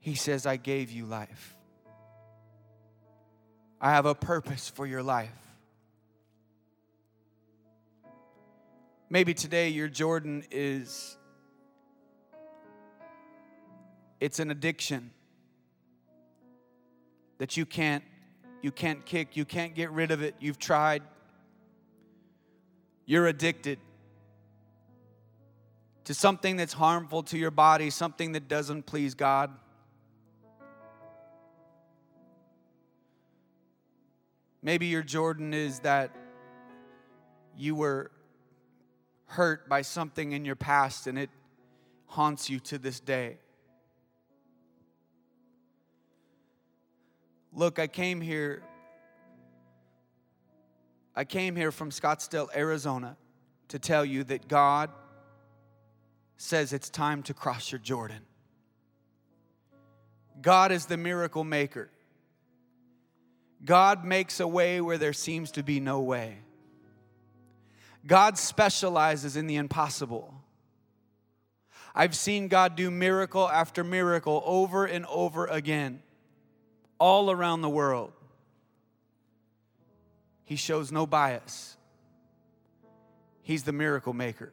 He 0.00 0.14
says, 0.14 0.46
I 0.46 0.56
gave 0.56 0.90
you 0.90 1.04
life. 1.04 1.54
I 3.80 3.90
have 3.90 4.06
a 4.06 4.14
purpose 4.14 4.68
for 4.68 4.86
your 4.86 5.02
life. 5.02 5.30
Maybe 9.10 9.34
today 9.34 9.68
your 9.68 9.88
Jordan 9.88 10.44
is 10.50 11.16
it's 14.20 14.38
an 14.38 14.50
addiction 14.50 15.10
that 17.38 17.56
you 17.56 17.64
can't 17.64 18.04
you 18.60 18.72
can't 18.72 19.06
kick, 19.06 19.36
you 19.36 19.44
can't 19.44 19.74
get 19.74 19.90
rid 19.92 20.10
of 20.10 20.22
it. 20.22 20.34
You've 20.40 20.58
tried. 20.58 21.02
You're 23.06 23.28
addicted 23.28 23.78
to 26.04 26.14
something 26.14 26.56
that's 26.56 26.72
harmful 26.72 27.22
to 27.24 27.38
your 27.38 27.50
body, 27.50 27.90
something 27.90 28.32
that 28.32 28.48
doesn't 28.48 28.86
please 28.86 29.14
God. 29.14 29.52
Maybe 34.60 34.86
your 34.86 35.02
Jordan 35.02 35.54
is 35.54 35.80
that 35.80 36.10
you 37.56 37.74
were 37.74 38.10
hurt 39.26 39.68
by 39.68 39.82
something 39.82 40.32
in 40.32 40.44
your 40.44 40.56
past 40.56 41.06
and 41.06 41.18
it 41.18 41.30
haunts 42.06 42.50
you 42.50 42.58
to 42.60 42.78
this 42.78 42.98
day. 42.98 43.38
Look, 47.52 47.78
I 47.78 47.86
came 47.86 48.20
here. 48.20 48.62
I 51.14 51.24
came 51.24 51.56
here 51.56 51.72
from 51.72 51.90
Scottsdale, 51.90 52.48
Arizona 52.54 53.16
to 53.68 53.78
tell 53.78 54.04
you 54.04 54.24
that 54.24 54.48
God 54.48 54.90
says 56.36 56.72
it's 56.72 56.88
time 56.88 57.22
to 57.24 57.34
cross 57.34 57.72
your 57.72 57.80
Jordan. 57.80 58.22
God 60.40 60.70
is 60.70 60.86
the 60.86 60.96
miracle 60.96 61.42
maker. 61.42 61.90
God 63.64 64.04
makes 64.04 64.38
a 64.38 64.46
way 64.46 64.80
where 64.80 64.98
there 64.98 65.12
seems 65.12 65.50
to 65.52 65.64
be 65.64 65.80
no 65.80 66.00
way. 66.00 66.38
God 68.06 68.38
specializes 68.38 69.36
in 69.36 69.48
the 69.48 69.56
impossible. 69.56 70.32
I've 71.94 72.14
seen 72.14 72.46
God 72.46 72.76
do 72.76 72.90
miracle 72.90 73.48
after 73.48 73.82
miracle 73.82 74.40
over 74.46 74.86
and 74.86 75.04
over 75.06 75.46
again 75.46 76.00
all 76.98 77.30
around 77.30 77.62
the 77.62 77.68
world. 77.68 78.12
He 80.44 80.56
shows 80.56 80.90
no 80.90 81.06
bias. 81.06 81.76
He's 83.42 83.62
the 83.62 83.72
miracle 83.72 84.12
maker. 84.12 84.52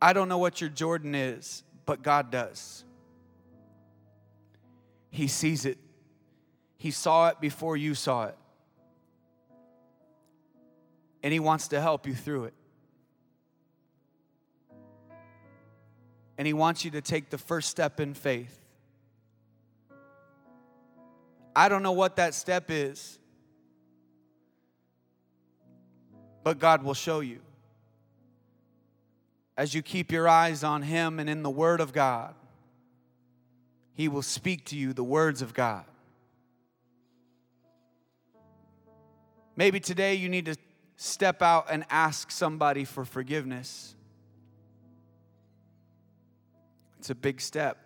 I 0.00 0.12
don't 0.12 0.28
know 0.28 0.38
what 0.38 0.60
your 0.60 0.70
Jordan 0.70 1.14
is, 1.14 1.62
but 1.86 2.02
God 2.02 2.30
does. 2.30 2.84
He 5.10 5.28
sees 5.28 5.64
it. 5.64 5.78
He 6.76 6.90
saw 6.90 7.28
it 7.28 7.40
before 7.40 7.76
you 7.76 7.94
saw 7.94 8.26
it. 8.26 8.36
And 11.22 11.32
He 11.32 11.40
wants 11.40 11.68
to 11.68 11.80
help 11.80 12.06
you 12.06 12.14
through 12.14 12.44
it. 12.44 12.54
And 16.36 16.46
He 16.46 16.52
wants 16.52 16.84
you 16.84 16.90
to 16.90 17.00
take 17.00 17.30
the 17.30 17.38
first 17.38 17.70
step 17.70 18.00
in 18.00 18.12
faith. 18.12 18.63
I 21.56 21.68
don't 21.68 21.82
know 21.82 21.92
what 21.92 22.16
that 22.16 22.34
step 22.34 22.70
is, 22.70 23.18
but 26.42 26.58
God 26.58 26.82
will 26.82 26.94
show 26.94 27.20
you. 27.20 27.40
As 29.56 29.72
you 29.72 29.82
keep 29.82 30.10
your 30.10 30.28
eyes 30.28 30.64
on 30.64 30.82
Him 30.82 31.20
and 31.20 31.30
in 31.30 31.42
the 31.42 31.50
Word 31.50 31.80
of 31.80 31.92
God, 31.92 32.34
He 33.94 34.08
will 34.08 34.22
speak 34.22 34.64
to 34.66 34.76
you 34.76 34.92
the 34.92 35.04
words 35.04 35.42
of 35.42 35.54
God. 35.54 35.84
Maybe 39.56 39.78
today 39.78 40.16
you 40.16 40.28
need 40.28 40.46
to 40.46 40.56
step 40.96 41.40
out 41.40 41.66
and 41.70 41.84
ask 41.88 42.32
somebody 42.32 42.84
for 42.84 43.04
forgiveness. 43.04 43.94
It's 46.98 47.10
a 47.10 47.14
big 47.14 47.40
step. 47.40 47.83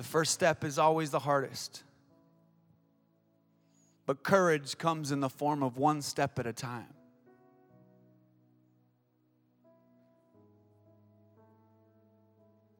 The 0.00 0.06
first 0.06 0.32
step 0.32 0.64
is 0.64 0.78
always 0.78 1.10
the 1.10 1.18
hardest. 1.18 1.82
But 4.06 4.22
courage 4.22 4.78
comes 4.78 5.12
in 5.12 5.20
the 5.20 5.28
form 5.28 5.62
of 5.62 5.76
one 5.76 6.00
step 6.00 6.38
at 6.38 6.46
a 6.46 6.54
time. 6.54 6.86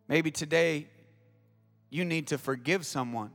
Maybe 0.09 0.30
today 0.30 0.88
you 1.90 2.06
need 2.06 2.28
to 2.28 2.38
forgive 2.38 2.87
someone. 2.87 3.33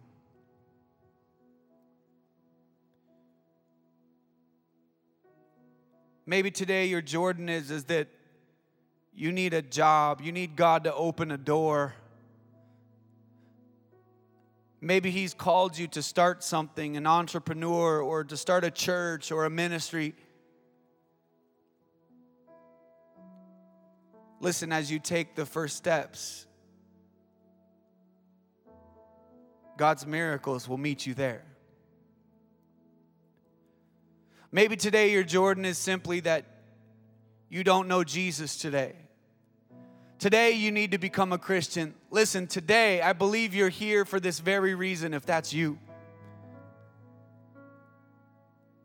Maybe 6.26 6.50
today 6.50 6.88
your 6.88 7.04
Jordan 7.04 7.50
is, 7.50 7.70
is 7.70 7.84
that 7.84 8.08
you 9.14 9.32
need 9.32 9.54
a 9.54 9.62
job, 9.62 10.22
you 10.22 10.32
need 10.32 10.56
God 10.56 10.86
to 10.86 10.94
open 10.96 11.30
a 11.30 11.38
door. 11.38 11.94
Maybe 14.86 15.10
He's 15.10 15.34
called 15.34 15.80
you 15.80 15.88
to 15.88 16.04
start 16.04 16.44
something, 16.44 16.96
an 16.96 17.08
entrepreneur, 17.08 18.04
or 18.04 18.24
to 18.24 18.38
start 18.38 18.64
a 18.64 18.70
church 18.70 19.32
or 19.32 19.46
a 19.46 19.50
ministry. 19.50 20.14
Listen, 24.40 24.72
as 24.72 24.92
you 24.92 25.00
take 25.00 25.34
the 25.34 25.44
first 25.44 25.76
steps, 25.76 26.46
God's 29.76 30.06
miracles 30.06 30.70
will 30.70 30.78
meet 30.78 31.08
you 31.08 31.16
there. 31.16 31.44
Maybe 34.52 34.76
today 34.76 35.12
your 35.12 35.24
Jordan 35.24 35.66
is 35.66 35.80
simply 35.80 36.20
that 36.20 36.46
you 37.50 37.64
don't 37.64 37.88
know 37.88 38.04
Jesus 38.04 38.56
today. 38.56 38.94
Today 40.26 40.54
you 40.54 40.72
need 40.72 40.90
to 40.90 40.98
become 40.98 41.34
a 41.34 41.38
Christian. 41.38 41.94
Listen, 42.10 42.48
today 42.48 43.00
I 43.00 43.14
believe 43.14 43.54
you're 43.54 43.70
here 43.70 44.06
for 44.06 44.20
this 44.20 44.40
very 44.40 44.74
reason 44.74 45.14
if 45.14 45.24
that's 45.24 45.54
you. 45.54 45.78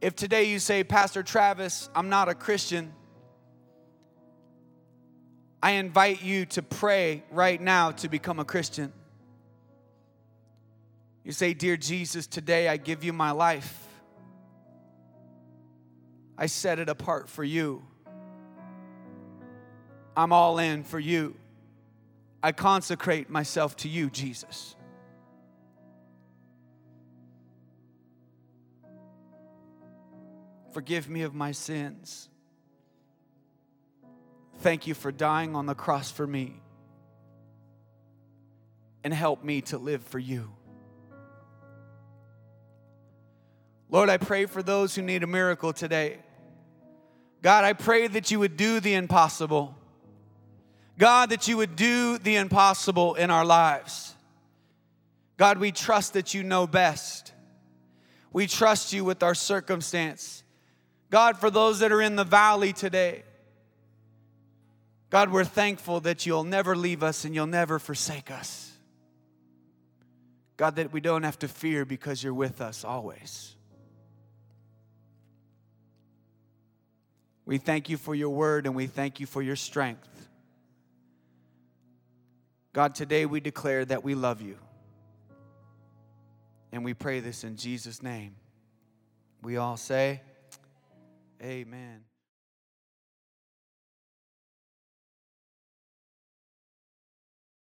If 0.02 0.14
today 0.14 0.44
you 0.44 0.58
say, 0.58 0.84
Pastor 0.84 1.22
Travis, 1.22 1.88
I'm 1.94 2.10
not 2.10 2.28
a 2.28 2.34
Christian, 2.34 2.92
I 5.62 5.70
invite 5.70 6.22
you 6.22 6.44
to 6.44 6.60
pray 6.60 7.24
right 7.30 7.58
now 7.58 7.92
to 7.92 8.10
become 8.10 8.38
a 8.38 8.44
Christian. 8.44 8.92
You 11.24 11.32
say, 11.32 11.54
Dear 11.54 11.78
Jesus, 11.78 12.26
today 12.26 12.68
I 12.68 12.76
give 12.76 13.02
you 13.02 13.14
my 13.14 13.30
life. 13.30 13.88
I 16.36 16.44
set 16.44 16.78
it 16.78 16.90
apart 16.90 17.30
for 17.30 17.44
you. 17.44 17.82
I'm 20.20 20.34
all 20.34 20.58
in 20.58 20.84
for 20.84 21.00
you. 21.00 21.34
I 22.42 22.52
consecrate 22.52 23.30
myself 23.30 23.74
to 23.76 23.88
you, 23.88 24.10
Jesus. 24.10 24.76
Forgive 30.72 31.08
me 31.08 31.22
of 31.22 31.34
my 31.34 31.52
sins. 31.52 32.28
Thank 34.58 34.86
you 34.86 34.92
for 34.92 35.10
dying 35.10 35.56
on 35.56 35.64
the 35.64 35.74
cross 35.74 36.10
for 36.10 36.26
me. 36.26 36.60
And 39.02 39.14
help 39.14 39.42
me 39.42 39.62
to 39.62 39.78
live 39.78 40.02
for 40.02 40.18
you. 40.18 40.52
Lord, 43.88 44.10
I 44.10 44.18
pray 44.18 44.44
for 44.44 44.62
those 44.62 44.94
who 44.94 45.00
need 45.00 45.22
a 45.22 45.26
miracle 45.26 45.72
today. 45.72 46.18
God, 47.40 47.64
I 47.64 47.72
pray 47.72 48.06
that 48.06 48.30
you 48.30 48.38
would 48.38 48.58
do 48.58 48.80
the 48.80 48.92
impossible. 48.92 49.76
God, 51.00 51.30
that 51.30 51.48
you 51.48 51.56
would 51.56 51.76
do 51.76 52.18
the 52.18 52.36
impossible 52.36 53.14
in 53.14 53.30
our 53.30 53.44
lives. 53.44 54.14
God, 55.38 55.56
we 55.56 55.72
trust 55.72 56.12
that 56.12 56.34
you 56.34 56.42
know 56.42 56.66
best. 56.66 57.32
We 58.34 58.46
trust 58.46 58.92
you 58.92 59.02
with 59.02 59.22
our 59.22 59.34
circumstance. 59.34 60.44
God, 61.08 61.38
for 61.38 61.50
those 61.50 61.78
that 61.78 61.90
are 61.90 62.02
in 62.02 62.16
the 62.16 62.24
valley 62.24 62.74
today, 62.74 63.22
God, 65.08 65.32
we're 65.32 65.42
thankful 65.42 66.00
that 66.00 66.26
you'll 66.26 66.44
never 66.44 66.76
leave 66.76 67.02
us 67.02 67.24
and 67.24 67.34
you'll 67.34 67.46
never 67.46 67.78
forsake 67.78 68.30
us. 68.30 68.70
God, 70.58 70.76
that 70.76 70.92
we 70.92 71.00
don't 71.00 71.22
have 71.22 71.38
to 71.38 71.48
fear 71.48 71.86
because 71.86 72.22
you're 72.22 72.34
with 72.34 72.60
us 72.60 72.84
always. 72.84 73.56
We 77.46 77.56
thank 77.56 77.88
you 77.88 77.96
for 77.96 78.14
your 78.14 78.28
word 78.28 78.66
and 78.66 78.76
we 78.76 78.86
thank 78.86 79.18
you 79.18 79.24
for 79.24 79.40
your 79.40 79.56
strength. 79.56 80.19
God, 82.80 82.94
today 82.94 83.26
we 83.26 83.40
declare 83.40 83.84
that 83.84 84.02
we 84.02 84.14
love 84.14 84.40
you. 84.40 84.56
And 86.72 86.82
we 86.82 86.94
pray 86.94 87.20
this 87.20 87.44
in 87.44 87.56
Jesus' 87.56 88.02
name. 88.02 88.36
We 89.42 89.58
all 89.58 89.76
say, 89.76 90.22
Amen. 91.42 92.00